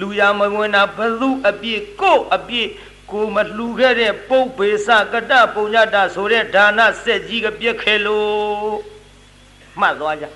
[0.00, 2.68] လူရမဝင်တာဘသူအပြည့်ကို့အပြည့်
[3.10, 8.30] ကိုမလှူခဲ့တဲ့ပုပ်ပေစကတပုံညတဆိုတဲ့ဒါနစက်ကြီးကပြက်ခဲလို့
[9.80, 10.26] မှတ်သွားကြ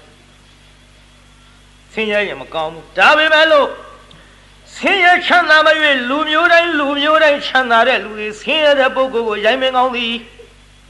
[1.94, 3.68] ဆင်းရဲရင်မကောင်းဘူးဒါပေမဲ့လို့
[4.76, 5.68] ဆင်းရဲချမ်းသာမ၍
[6.10, 10.12] လူမျိုးတိုင်းလူမျိုးတိုင်းချမ်းသာတဲ့လူတွေဆင်းရဲတဲ့ပုဂ္ဂိုလ်ကိုရိုင်းမင်းကောင်းသည်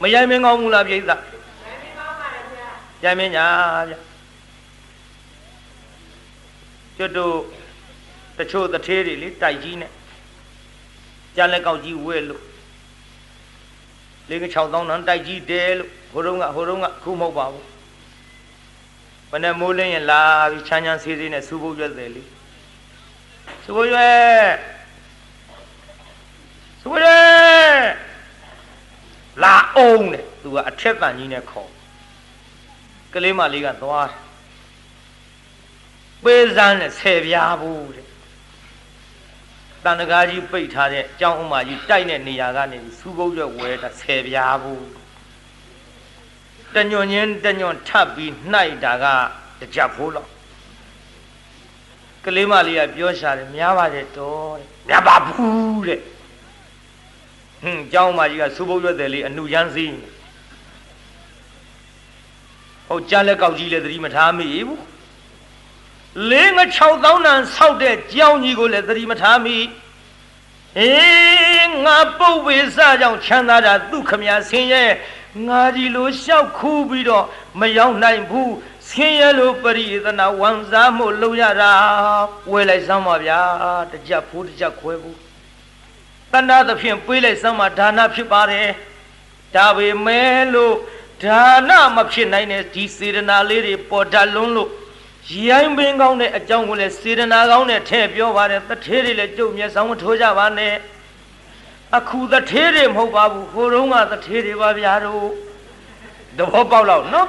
[0.02, 2.68] မရိုင်းမင်းကောင်းဘူးလားပြိဿရိုင်းမင်းကောင်းပါလေဗျာ
[3.05, 3.46] ရိုင်းမင်းညာ
[3.88, 3.98] ဗျာ
[6.96, 7.34] ကျွတ်တို့
[8.38, 9.92] တချို့တထေးတွေလေတိုက်ကြီးနဲ့
[11.36, 12.42] ကြားလက်ကောက်ကြီးဝဲလို့
[14.28, 17.74] လေးက6000တန်းတိုက်ကြီးတဲလို့ဟိုတုန်းကဟိုတုန်းကခုမဟုတ်ပါဘူး
[19.37, 22.22] ဘယ်နဲ့မိုးလင်းရင်လာပြီးချမ်းချမ်းဆေးဆေးနဲ့စူပုတ်ရွက်တယ်လေ
[23.64, 24.53] စူပုတ်ရွက်
[26.80, 27.78] စူပုတ်ရွက်
[29.43, 31.70] လာအောင်တဲ့သူကအထက်တန်ကြီးနဲ့ခေါ်
[33.12, 34.18] ကလေးမလေးကသွားတယ်
[36.24, 38.07] ပေးစမ်းနဲ့ဆယ်ပြားဘူးတဲ့
[39.85, 45.03] တန်တကားကြီးပိတ်ထားတဲ့အကြောင်းဥမာကြီးတိုက်တဲ့နေရာကနေစူးကုတ်ရွက်ဝဲတာဆယ်ပြားဘူး
[46.77, 49.05] တညွန်ချင်းတညွန်ထပ်ပြီးနှိုက်တာက
[49.61, 50.31] တကြဖိုးလောက်
[52.25, 56.01] ကလေးမလေးကပြောရှာတယ်များပါတယ်တော်တဲ့များပါဘူးတဲ့
[57.62, 59.97] ဟွန်းကျောင်းမကြီးကစူးပုတ်ရွက်တယ်လေးအနုချမ်းစည်း
[62.89, 64.83] ဟုတ်ကြားလက်ကောက်ကြီးလည်းသတိမထားမိဘူး
[66.31, 66.61] လေးင
[66.93, 69.57] 6000တန်ဆောက်တဲ့ကြောင်ကြီးကိုလည်းသတိမထားမိ
[70.79, 74.85] အေးငါပုပ်ဝေစကြောင့်ချမ်းသာတာသူခမဆင်းရဲ
[75.49, 77.24] ငါကြီးလိုလျှောက်ခူးပြီးတော့
[77.61, 78.55] မရောက်နိုင်ဘူး
[78.89, 81.72] ဆင်းရဲလိုပရိသနာဝန်စားမှုလုပ်ရတာ
[82.51, 83.41] ဝဲလိုက်စမ်းပါဗျာ
[83.93, 85.18] တကြဖိုးတကြခွဲဘူး
[86.32, 88.68] တဏှာသဖြင့်ပေးလိုက်စမ်းပါဒါနဖြစ်ပါတယ်
[89.55, 90.74] ဒါပေမဲ့လို့
[91.22, 94.70] ဒါနမဖြစ်နိုင်တဲ့ဒီစေတနာလေးတွေပေါ်တတ်လွန်းလို့
[95.49, 100.74] ရိုင်းပင်ကောင်းတဲ့အကြောင်းကိုလည်းစေတနာကောင်းနဲ့ထည့်ပြောပါတယ်တထေးတွေလည်းကြုံမျက်စောင်းမထိုးကြပါနဲ့
[101.97, 105.26] အခုတထေးတွေမဟုတ်ပါဘူးဟိုတုန်းကတထေးတွေပါဗျာတို့
[106.38, 107.28] သဘောပေါက်လောက်နော်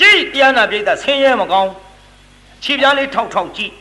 [0.00, 1.72] ကြည့်တရားနာပြိဿဆင်းရဲမကောင်း
[2.62, 3.72] ခြေပြားလေးထောက်ထောက်ကြည့်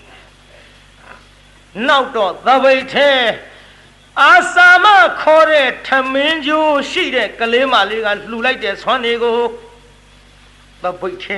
[1.87, 3.09] နောက်တော့သပိတ်ထဲ
[4.21, 4.87] အာစာမ
[5.21, 9.37] ခေါ်တဲ့ထမင်းကျိုးရှိတဲ့ကလေးမလေးကလှူလိုက်တဲ့ဆွမ်းတွေကို
[10.83, 11.37] သပိတ်ထဲ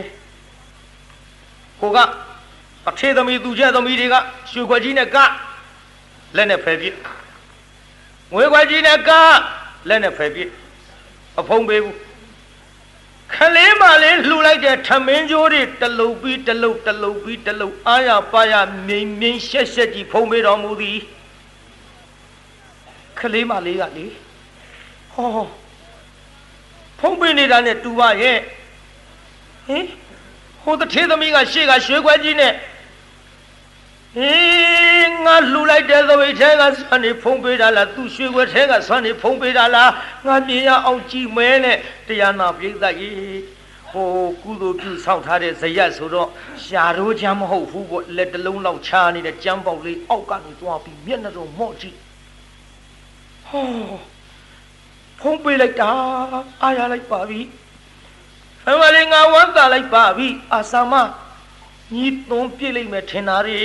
[1.82, 1.98] ကိုက
[2.90, 4.16] အထေသမီးသူကျသမီးတွေက
[4.52, 5.18] ရွှေခွက်ကြီးနဲ့က
[6.36, 6.96] လက်နဲ့ဖယ်ပြစ်
[8.34, 9.12] ငွေခွက်ကြီးနဲ့က
[9.90, 10.50] လက်နဲ့ဖယ်ပြစ်
[11.40, 11.98] အဖုံးပေးဘူး
[13.36, 18.54] ခလေးမလေးလှူလိုက်တဲ့ထမင်းကျိုးတွေတလုတ်ပြီးတလုတ်တလုတ်ပြီးတလုတ်အာရပါရ
[18.88, 21.00] မြိန်မြိန်ရှက်ရှက်ကြီးဖုံးပေးတော်မူသည်
[23.20, 24.06] ခလေးမလေးကလေ
[25.14, 25.30] ဟော
[27.00, 28.38] ဖုံးပေးနေတာနဲ့တူပါရဲ့
[29.68, 29.86] ဟင်
[30.64, 32.54] ဟိုတထေးသမီးကရှေ့ကရွှေခွက်ကြီးနဲ့
[34.16, 39.92] ဟင်းငါလှူလိုက်တဲ့သဝိထဲကဆွမ်းနေဖုံးပေးတာလားသူရွှေခွက်ထဲကဆွမ်းနေဖုံးပေးတာလား
[40.26, 43.18] ငါမြင်ရအောင်ကြည့်မဲနဲ့တရားနာပြိဿကြီး
[43.92, 44.10] ဟို
[44.44, 46.30] ကုသိုလ်ပြုဆောက်ထားတဲ့ဇရက်ဆိုတော့
[46.64, 51.98] ရှာရိုးချမ်းမဟုတ်ဘူးပေါ့လက်တလုံးလောက်ချာနေတဲ့ကြမ်းပေါက်လေးအောက်ကနေသွားပြီးမျက်နှာတော့မော့ကြည့်
[53.48, 53.66] ဟော
[55.20, 55.92] ဖုံးပေးလိုက်တာ
[56.62, 57.42] အားရလိုက်ပါပြီ
[58.70, 60.94] အမလေးငါဝမ်းသာလိုက်ပါပြီအာဆာမ
[61.94, 63.60] ညီသွန်ပြစ်လိုက်မယ်ထင်တာတွေ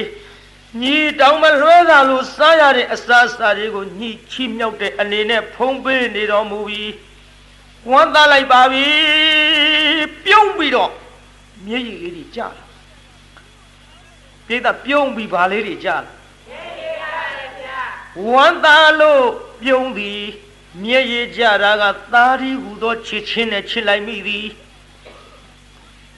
[0.77, 6.93] ညီတောင်မလွှဲတာလို့စားရတဲ့အစာအစာတွေကိုညီချီမြောက်တဲ့အနေနဲ့ဖုံးပေးနေတော်မူပြီး
[7.91, 8.87] ဝမ်းသာလိုက်ပါပြီ
[10.25, 10.93] ပြုံးပြီးတော့
[11.66, 12.49] မျက်ရည်လေးတွေကျလာ
[14.47, 15.99] ပြိတ္တပြုံးပြီးဗာလေးတွေကျလာ
[18.31, 19.25] ဝမ်းသာလို့
[19.62, 20.23] ပြုံးသည်
[20.85, 24.47] မျက်ရည်ကျတာကသားရီဟူသောချစ်ချင်းနဲ့ချစ်လိုက်မိသည်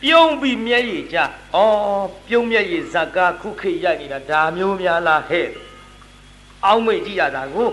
[0.03, 1.19] ပြုံးပြီးမျက်ရည်ကြ။
[1.55, 5.49] အော်ပြုံးမျက်ရည်ဇက်ကခုခေတ်ရိုက်နေတာဒါမျိုးများလားဟဲ့။
[6.67, 7.71] အောင်းမိတ်ကြည့်ရတာကို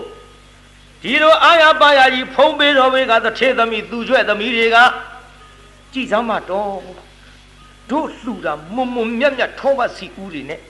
[1.02, 4.76] ဒီလိုအာရပါရကြီးဖုံးပေးတော်ဘေးကတထေသမီးသူကျွဲ့သမီးတွေက
[5.92, 6.72] ကြည်စမ်းမတော်
[7.90, 10.60] တို့လှူတာမုံမုံမြတ်မြတ်ထုံးပါစီဦးတွေနဲ့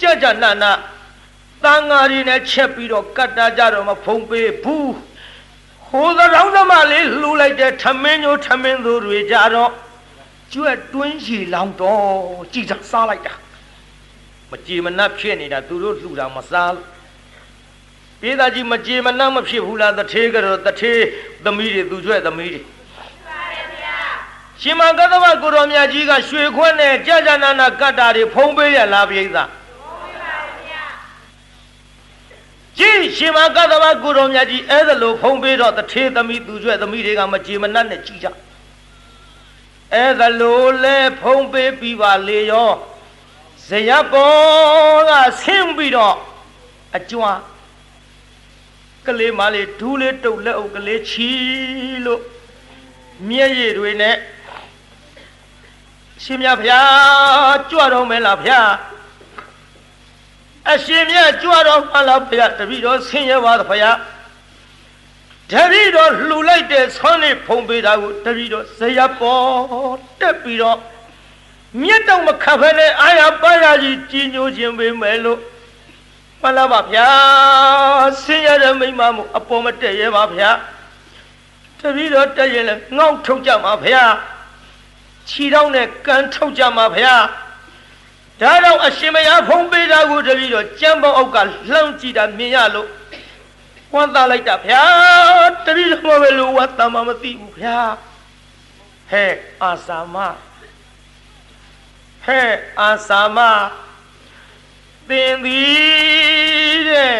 [0.00, 0.72] ကြကြနာနာ
[1.64, 4.92] တန်ဃာတွေနဲ့ချက်ပြီးတော့ကတ်တာကြတော့မဖုံးပေးဘူး
[5.88, 9.70] ဟိုသရောင်းသမားလေးလှူလိုက်တဲ့ထမင်းညိုထမင်းသူတွေကြတော့
[10.54, 12.08] ကျွတ်တွင်းရီလောင်တော့
[12.52, 13.34] ကြည်စားစားလိုက်တာ
[14.50, 16.86] မကြည်မနှက်ဖြစ်နေတာသူတို့လှူတာမစားလို့
[18.20, 21.00] ပေးသားကြီးမကြည်မနှက်မဖြစ်ဘူးလားတထေးကတော့တထေး
[21.44, 22.60] သမီးတွေသူကျွဲ့သမီးတွေ
[24.60, 29.26] ရှင်မကသဗကိုတော်မြတ်ကြီးကရွှေခွက်နဲ့ကြာကြာနာနာကတ်တာတွေဖုံးပေးရလားပြိဿ
[32.78, 38.28] ကြည်ရှင်မကသဗကိုတော်မြတ်ကြီးအဲ့ဒါလိုဖုံးပေးတော့တထေးသမီးသူကျွဲ့သမီးတွေကမကြည်မနှက်နဲ့ကြည်ကြ
[39.94, 42.72] အဲ့ဒါလိုလဲဖုံးပေးပြီးပါလေရော
[43.66, 45.10] ဇယဘောက
[45.42, 46.16] ဆင်းပြီးတော့
[46.96, 47.40] အကျွမ်း
[49.06, 51.30] ကလေးမလေးဒူးလေးတုတ်လက်အုပ်ကလေးချီ
[52.04, 52.22] လို့
[53.28, 54.16] မျက်ရည်တွေနဲ့
[56.22, 56.80] ရှင်မြတ်ဗျာ
[57.70, 58.60] ကြွတော်မယ်လားဗျာ
[60.70, 63.90] အရှင်မြတ်ကြွတော်မှလားဗျာတပည့်တော်ဆင်းရဲပါသဗျာ
[65.52, 70.78] တပည့်တော်လှူလိုက်တဲ့ဆွမ်းလေးဖုံပေးတာကိုတပည့်တော်ဇယပေါ်တက်ပြီးတော့
[71.82, 75.40] မြတ်တောင်မခတ်ဖဲနဲ့အာရပါရကြီးကြီးညိုခြင်းပေးမယ်လို့
[76.40, 77.08] မှန်လားပါဗျာ
[78.22, 80.50] ဆင်းရဲတဲ့မိမမို့အပေါ်မတက်ရဲပါဗျာ
[81.80, 84.02] တပည့်တော်တက်ရင်လည်းငေါ့ထုတ်ကြမှာဗျာ
[85.28, 87.14] ခြီတော့နဲ့ကန်ထုတ်ကြမှာဗျာ
[88.40, 91.36] ဒါတော့အရှင်မယားဖုံးပေးတာကိုတပည့်တော်ကြမ်းပေါအောက်က
[91.72, 92.88] လှမ်းကြည့်တာမြင်ရလို့
[93.92, 94.84] ဝမ်းသာလိုက်တာဗျာ
[95.64, 97.78] တတိတော်ပဲလို့ဝမ်းသာမှမသိဘူးဗျာ
[99.10, 99.32] ဟဲ့
[99.62, 100.16] အာစာမ
[102.26, 103.38] ဟဲ့အာစာမ
[105.08, 107.18] သင်သည်တဲ့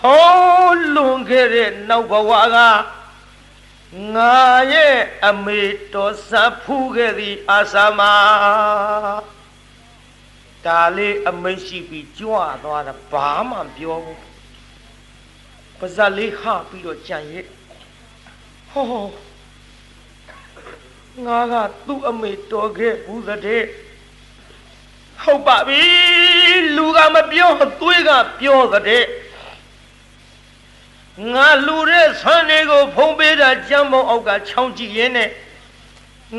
[0.00, 2.58] ဟောလွန်ခဲ့တဲ့နောက်ဘဝက
[4.14, 4.36] ငါ
[4.72, 5.62] ရဲ့အမေ
[5.94, 6.30] တော်စ
[6.64, 8.00] ဖူးခဲ့သည်အာစာမ
[10.66, 14.33] ဒါလေးအမိတ်ရှိပြီးကြွသွားတာဘာမှပြောဘူး
[15.84, 17.44] ပါဇက်လေးဟပြီးတော့ကြံရဲ့
[18.70, 18.84] ဟော
[21.24, 21.54] ငါက
[21.86, 23.62] သူ့အမေတော်ခဲ့ဘူးတဲ့
[25.22, 25.82] ဟုတ်ပါပြီ
[26.76, 28.10] လူကမပြောသွေးက
[28.40, 29.04] ပြောတဲ့
[31.32, 35.30] ငါလူတဲ့ဆန်းတွေကိုဖုံးပေးတာကြမ်းမောင်းအောက်ကချောင်းကြည့်ရင်းနဲ့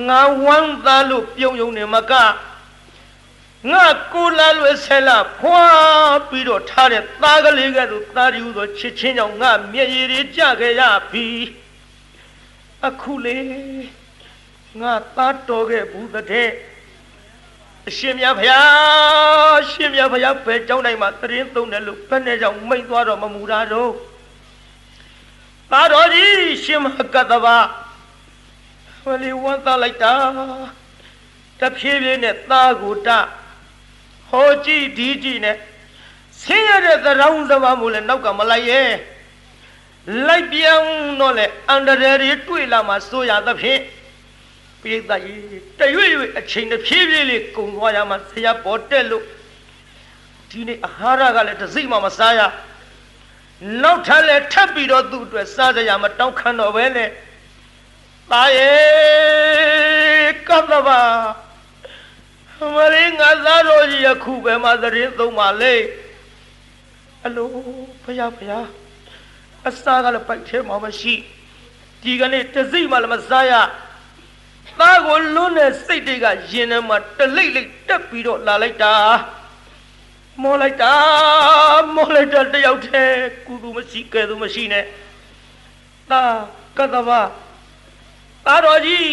[0.08, 2.14] ငါဝမ်းသားလို့ပြုံးယုံနေမက
[3.72, 5.66] ငါကိုလာလွယ်ဆဲလာဖွာ
[6.30, 11.28] ပြီးတော့ထားတဲ့သားကလေးကသူသားရီဟုသောချစ်ချင်းကြောင့်ငါမျက်ရည်တွေကျခဲ့ရပြီ
[12.88, 13.40] အခုလေ
[14.82, 16.50] ငါသားတော်ခဲ့ဘူးတဲ့
[17.90, 23.92] အရှင်မြတ်ဖျားရှင်မြတ်ဖျားပဲကြောင်းတိုင်းမှာတရင်သုံးတယ်လို့ဘယ်နဲ့ကြောင့်မိတ်သွားတော့မမူတာတော့
[25.72, 27.48] သားတော်ကြီးရှင်မကတ္တဗ
[29.06, 30.14] ဝလီဝမ်းသားလိုက်တာ
[31.60, 33.10] တဖြည်းဖြည်းနဲ့သားကိုတ
[34.30, 35.58] ဟောကြည့်ဒီကြည့်နဲ့
[36.42, 36.44] ဆ
[36.84, 38.92] တဲ့သရောင်းသမားမို့လဲနောက်ကမလိုက်ရဲ့
[40.28, 43.82] လိုက်ပြောင်းတော့လေအန္တရာယ်တွေတွေ့လာမှစိုးရသဖြင့်
[44.82, 45.42] ပိဋကကြီး
[45.80, 49.24] တရွေ့ရွေ့အချိန်တစ်ဖြည်းဖြည်းလေးကုံသွားရမှဆရာပေါ်တက်လို့
[50.50, 52.42] ဒီနေ့အာဟာရကလည်းတစ်စိမ့်မှမစားရ
[53.84, 57.10] နောက်ထပ်လည်းထပ်ပြီးတော့သူ့အတွက်စားကြရမတောင်းခံတော့ပဲနဲ့
[58.32, 61.02] တာရဲ့ကသဘာ
[62.76, 65.76] မလေးငါသားတော်ကြီးယခုပဲမှသတင်းသုံးပါလေ
[67.26, 67.48] အလို
[68.04, 68.66] ဖယားဖယား
[69.68, 71.14] အစားကလည်းပိုက်ထဲမှာမရှိ
[72.02, 73.54] ဒီကနေ့တစိမှလည်းမစားရ
[74.80, 78.94] သားကိုလွန်းတဲ့စိတ်တွေကရင်ထဲမှာတလိမ့်လိမ့်တက်ပြီးတော့လာလိုက်တာ
[80.42, 80.94] မောလိုက်တာ
[81.96, 84.86] မောလိုက်တာတယောက်တည်းကုသူမရှိကဲသူမရှိနဲ့
[86.10, 86.22] သာ
[86.78, 87.10] ကတ္တဗ
[88.46, 89.10] သားတော်ကြီး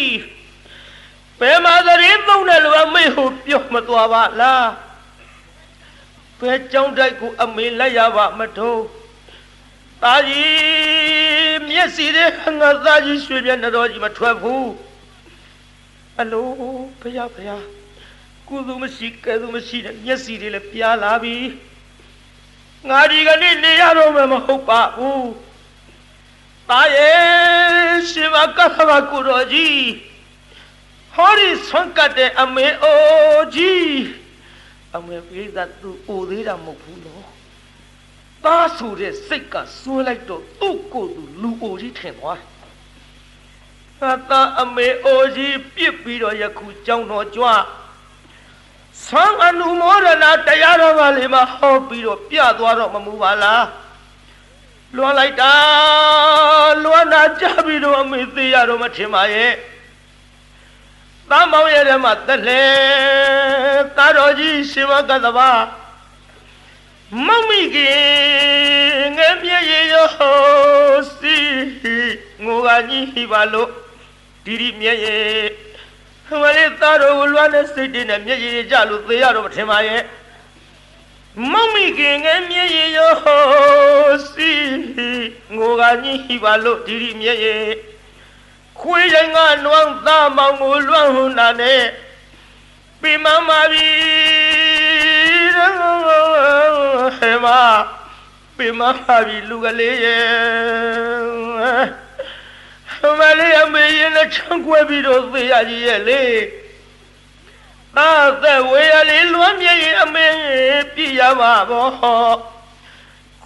[1.43, 4.67] ဘယ်မှာသတင်းသုံးတယ်လို့အမေဟိုပြောမသွားပါလား
[6.39, 8.83] ဘယ်ကြောင်းတိုက်ကိုအမေလိုက်ရပါမထိုး
[10.01, 12.29] သားကြီးမျက်စီတဲ့
[12.59, 14.69] ငါသားကြီးရွှေပြနှတော်ကြီးမထွက်ဘူး
[16.19, 16.47] အလို
[17.01, 17.63] ဖယားဖယား
[18.47, 21.37] ကုသူမရှိကဲသူမရှိတဲ့မျက်စီတွေလည်းပြားလာပြီ
[22.89, 25.29] ငါဒီကနေ့နေရတော့မှမဟုတ်ပါဘူး
[26.69, 27.19] သားရဲ့
[28.11, 29.77] ရှင်မကသဘာကိုတော်ကြီး
[31.15, 33.93] ဟောဒီဆွမ်းကတ်တဲ့အမေအိုကြီး
[34.95, 37.25] အမေပိသသူအိုသေးတာမဟုတ်ဘူးနော်
[38.43, 42.41] သားဆိုတဲ့စိတ်ကစွဲလိုက်တော့သူ့ကိုယ်သူလူအိုကြီးထင်သွားတ
[44.09, 47.45] ယ်သာအမေအိုကြီးပြစ်ပြီးတော့ယခုကြောင်းတော်ကြွ
[49.05, 53.65] ဆံအနုမောဒနာတရားတော်ကလေးမဟောပြီးတော့ပြသွားတော့မမူပါလား
[54.95, 55.53] လွန်လိုက်တာ
[56.83, 59.51] လွန်တာကြပြီးတော့အမေသေးရတော့မထင်ပါရဲ့
[61.29, 62.63] သားမောင်ရဲ့ထဲမှာတက်လေ
[63.97, 65.49] သားတော်ကြီးရှင်မကသဘာ
[67.25, 70.09] မမိခင်ငယ်မြေရော
[71.17, 71.37] စီ
[72.43, 73.69] ငိုကကြီးပါလို့
[74.45, 75.45] ဒီဒီမြဲရဲ့
[76.41, 80.03] မလေးသားတော်ကိုလွမ်းတဲ့စိတ်တွေနဲ့မျက်ရည်ကြလို့သေရတော့မထင်ပါရဲ့
[81.51, 82.65] မမိခင်ငယ်မြေ
[82.97, 83.13] ရော
[84.31, 84.51] စီ
[85.55, 87.92] ငိုကကြီးပါလို့ဒီဒီမြဲရဲ့
[88.79, 91.83] ခွေးရင်ကနွမ်းသားမောင်ကိုလွမ်းဟွန်းတာနဲ့
[93.01, 93.89] ပြမမပြီ
[97.17, 97.47] ဟဲ့မ
[98.57, 98.83] ပြမမ
[99.25, 100.25] ပြီလူကလေးရဲ့
[103.19, 106.23] မလေးအမေရင်နဲ့ချမ်းကွဲပြီးတော့သေရကြီးရဲ့လေ
[107.95, 108.09] သာ
[108.43, 110.27] သက်ဝေရလေးလွမ်းမြေရင်အမေ
[110.95, 111.91] ပြရမှာပေါ့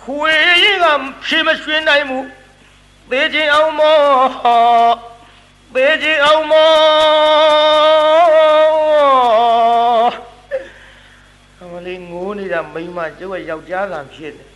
[0.01, 0.85] ခွေရင်က
[1.23, 2.19] ဖြေမရွှင်နိုင်မှု
[3.09, 3.97] သေခြင်းအောင်မော
[5.75, 6.71] သေခြင်းအောင်မော
[11.61, 14.49] အမလေးငိုးနေတာမိမကျုပ်ရဲ့ယောက်ျားကဖြစ်တယ်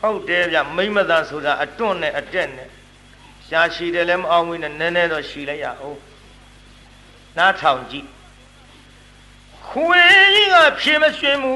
[0.00, 2.68] ဟုတ်တယ်ဗျမိမသာဆိုတာအတွန့်နဲ့အတက်နဲ့
[3.48, 5.98] ရှားရှိတယ်လည်းမအောင်ဘူးနဲ့နည်းနည်းတော့ရှိလိုက်ရအောင်
[7.36, 8.06] နားထောင်ကြည့်
[9.68, 10.02] ခွေ
[10.34, 11.52] ကြီးကဖြေမရွှင်မှု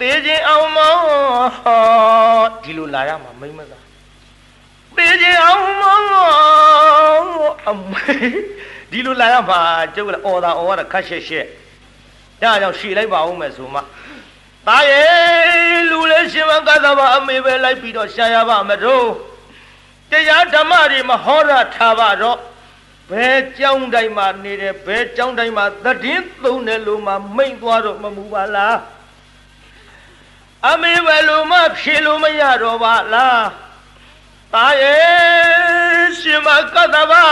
[0.00, 0.94] သေခြင်းအောင်မော
[2.62, 3.78] ဒီလိုလာရမှာမိမသာ
[4.98, 5.98] သေခြင်းအောင်မော
[7.70, 8.14] အမေ
[8.90, 9.60] ဒီလိုလာရမှာ
[9.94, 11.46] ကျုပ်ကလည်းအော်တာအော်ရတာခက်ရှက်ရှက်
[12.42, 13.80] ဒါကြောင့်ရှည်လိုက်ပါဦးမယ်ဆိုမှ
[14.66, 19.06] တာရဲ့လူလေးရှင်မကသဘာအမေပဲလိုက်ပြီးတော့ရှားရပါမတော့
[20.10, 22.38] တရားဓမ္မတွေမဟောရထားပါတော့
[23.10, 28.76] ဘယ်ကြောင်းတိုင်းမှာနေတယ်ဘယ်ကြောင်းတိုင်းမှာသတင်းသုံးတယ်လို့မှမိတ်သွားတော့မမူပါလား
[30.70, 33.42] အမေဘယ်လိုမှဖြေလို့မရတော့ပါလား
[34.56, 37.26] တာရဲ့ရှင်မကသဘာ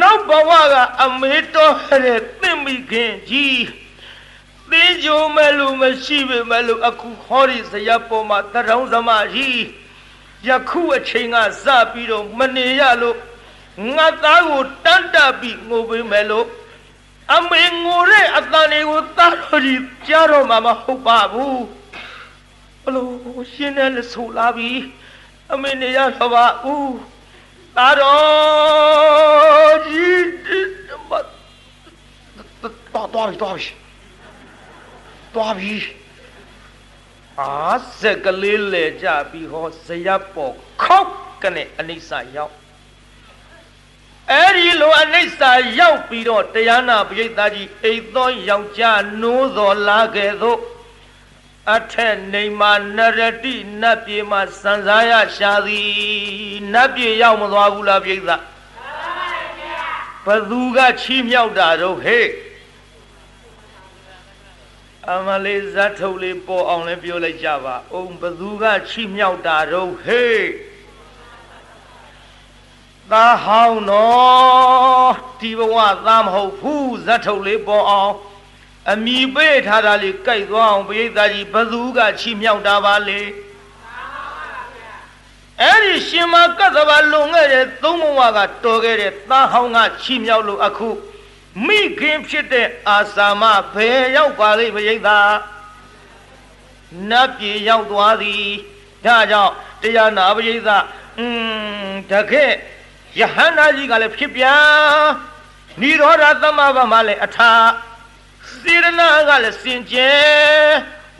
[0.00, 0.74] နောက်ဘဝက
[1.04, 3.64] အမေတော်ရဲ့သင်မိခင်ကြီး
[4.70, 9.60] သင်ကြုံမဲ့လို့မရှိပေမဲ့လို့အခုဟောဒီဇယပေါ်မှာတရောင်းသမားကြီး
[10.48, 13.16] ယခုအချိန်ကစပြီးတော့မနေရလို့
[13.96, 16.46] ငါသားကိုတန်းတက်ပြီးငိုပေးမယ်လို့
[17.34, 21.62] အမေငိုတဲ့အတန်လေးကိုသားတော်ကြီးကြားတော့မှမဟုတ်ပါဘူး
[22.82, 24.72] ဘလို့ရှင်းတယ်လို့ဆိုလာပြီ
[25.54, 26.94] အမေနေရတော့ပါဦး
[27.76, 30.24] သားတော်ကြီး
[30.88, 33.68] တော့တော့ပြီတော့ပြီ
[35.34, 35.74] တော့ပြီ
[37.40, 37.52] အာ
[38.00, 42.54] စက်ကလေးလေကြပြီးဟောဇယပေါ်ခောက်ကနေအနိစ္စရောက်
[44.30, 45.40] အဲ့ဒီလိုအနိစ္စ
[45.78, 50.58] ရောက်ပြီးတော့တရားနာပိဋကကြီးအိတ်သောယောက်ျားနိုးတော်လာခဲ့သို့
[51.70, 55.90] အထက်နေမှာနရတိနတ်ပြေမှာစံစားရရှာသည်
[56.72, 58.30] နတ်ပြေရောက်မသွားဘူးလားပိဋက
[60.26, 62.26] ဘသူကချီးမြှောက်တာတော့ဟဲ့
[65.10, 70.44] အမလေးဇတ်ထုတ်လေးပေါ်အောင်လည်းပြောလိုက်ကြပါအုံဘသူကချီမြောက်တာတော့ဟေး
[73.10, 78.12] သားဟောင်းနော်ဒီဘဝသားမဟုတ်ဘူးဇတ်ထုတ်လေးပေါ်အောင်
[78.91, 83.21] အမိပေးထားတာလေးကြိုက်သွားအောင်ပိဋကကြီးဘသူကချီမြောက်တာပါလေ
[85.61, 90.89] အဲ့ဒီရှင်မကသဘာလုံခဲ့တဲ့သုံးဘဝကတော်ခဲ့တဲ့သားဟောင်းကချီမြောက်လို့အခု
[91.65, 93.43] မိခင်ဖြစ်တဲ့အာစာမ
[93.73, 95.19] ဘယ်ရောက်ပါလိမ့်မရိတ်သာ
[97.09, 98.45] နတ်ပြည်ရောက်သွားသည်
[99.05, 100.69] ဒါကြောင့်တရားနာပရိသ
[101.17, 101.25] อื
[101.87, 102.51] มတကယ်
[103.19, 104.61] ယဟန္တာကြီးကလည်းဖြစ်ပြန်
[105.81, 107.51] និရောဓသမဘမလည်းအထာ
[108.62, 110.72] စေရနာကလည်းစင်ကြယ်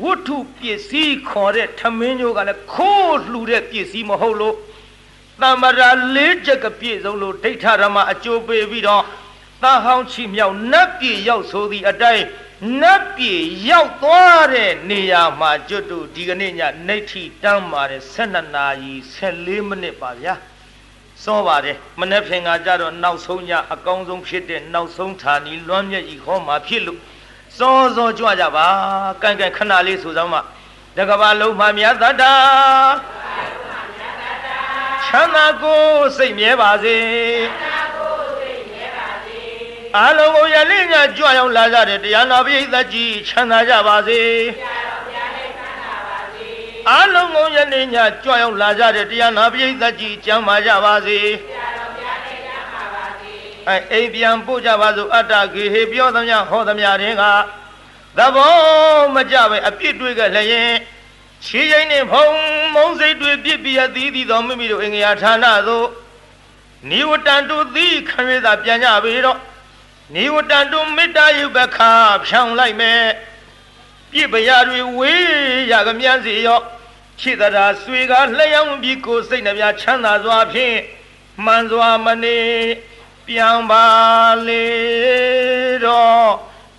[0.04, 4.56] ဝတ္ထုပစ္စည်းခေါ်တဲ့ထမင်းညိုကလည်းခိုးလှူတဲ့ပစ္စည်းမဟုတ်လို့
[5.42, 9.04] တမ္မရာလေးချက်ကပြည့်စုံလို့ဒိဋ္ဌရမအကျိုးပေးပြီးတော့
[9.62, 12.24] သားဟောင်းချီမြောက်နတ်ပြည်ရောက်ဆိုသည့်အတိုင်း
[12.80, 20.34] နတ်ပြည်ရောက်သွားတဲ့နေရာမှာကျွတ်တို့ဒီကနေ့ညနေထီတန်းပါတယ်12နာရီ14မိနစ်ပါဗျာ
[21.24, 27.00] စောပါတယ်မနေ့ဖြင်ကကြတော့နောက်ဆုံးညအကောင်းဆုံးဖြစ်တဲ့နောက်ဆုံးဌာနီလွမ်းမြတ်ကြီးဟောမှာဖြစ်လို့
[27.58, 28.66] စောစောကြွကြပါ
[29.22, 30.34] ကန့်ကန့်ခဏလေးဆိုစမ်းမ
[30.96, 32.34] တကဘာလုံးမှမြတ်တတာ
[35.04, 35.82] ချမ်းသာကို
[36.16, 36.98] စိတ်မြဲပါစေ
[39.96, 44.20] အလုံးကိုရလင်းညကြွရောက်လာကြတဲ့တရားနာပရိသတ်ကြီးချမ်းသာကြပါစေ
[46.90, 51.18] အလုံးကိုယနေ့ညကြွရောက်လာကြတဲ့တရားနာပရိသတ်ကြီးကျမ်းမာကြပါစေ
[53.68, 57.24] အဲအိမ်ပြန်ပို့ကြပါစို့အတ္တဂေဟေပြောသမျှဟောသမျှတင်းက
[58.18, 58.54] သဘော
[59.14, 60.72] မကြပဲအပြစ်တွေကလည်းရင်
[61.44, 62.26] ချီးရင်နဲ့ဖုံ
[62.74, 65.86] မုံစိတ်တွေပြစ်ပြအသီးသီးတော်မိမိတို့အင်္ဂယာဌာနသို့
[66.90, 69.38] နိဝတန်တုသီခရစ်သာပြန်ကြပြီတော့
[70.14, 71.92] နိဝတန်တုမေတ္တာယုပခါ
[72.26, 73.02] ဖြောင်းလိုက်မယ်
[74.12, 76.60] ပြစ်ပရာတွေဝေးရကမြန်းစီရော
[77.20, 80.76] ခြေတရာဆွေကလျှောင်းပြီးကိုစိတ်နှပြချမ်းသာစွာဖြင့်
[81.44, 82.38] မှန်စွာမနေ
[83.26, 83.86] ပြန်ပါ
[84.46, 84.68] လေ
[85.84, 86.32] တော့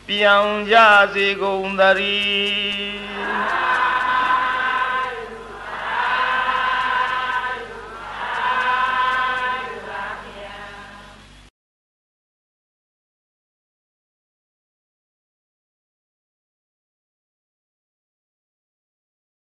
[0.07, 0.75] ပြန်ကြ
[1.13, 3.03] စေကုန်သတည်း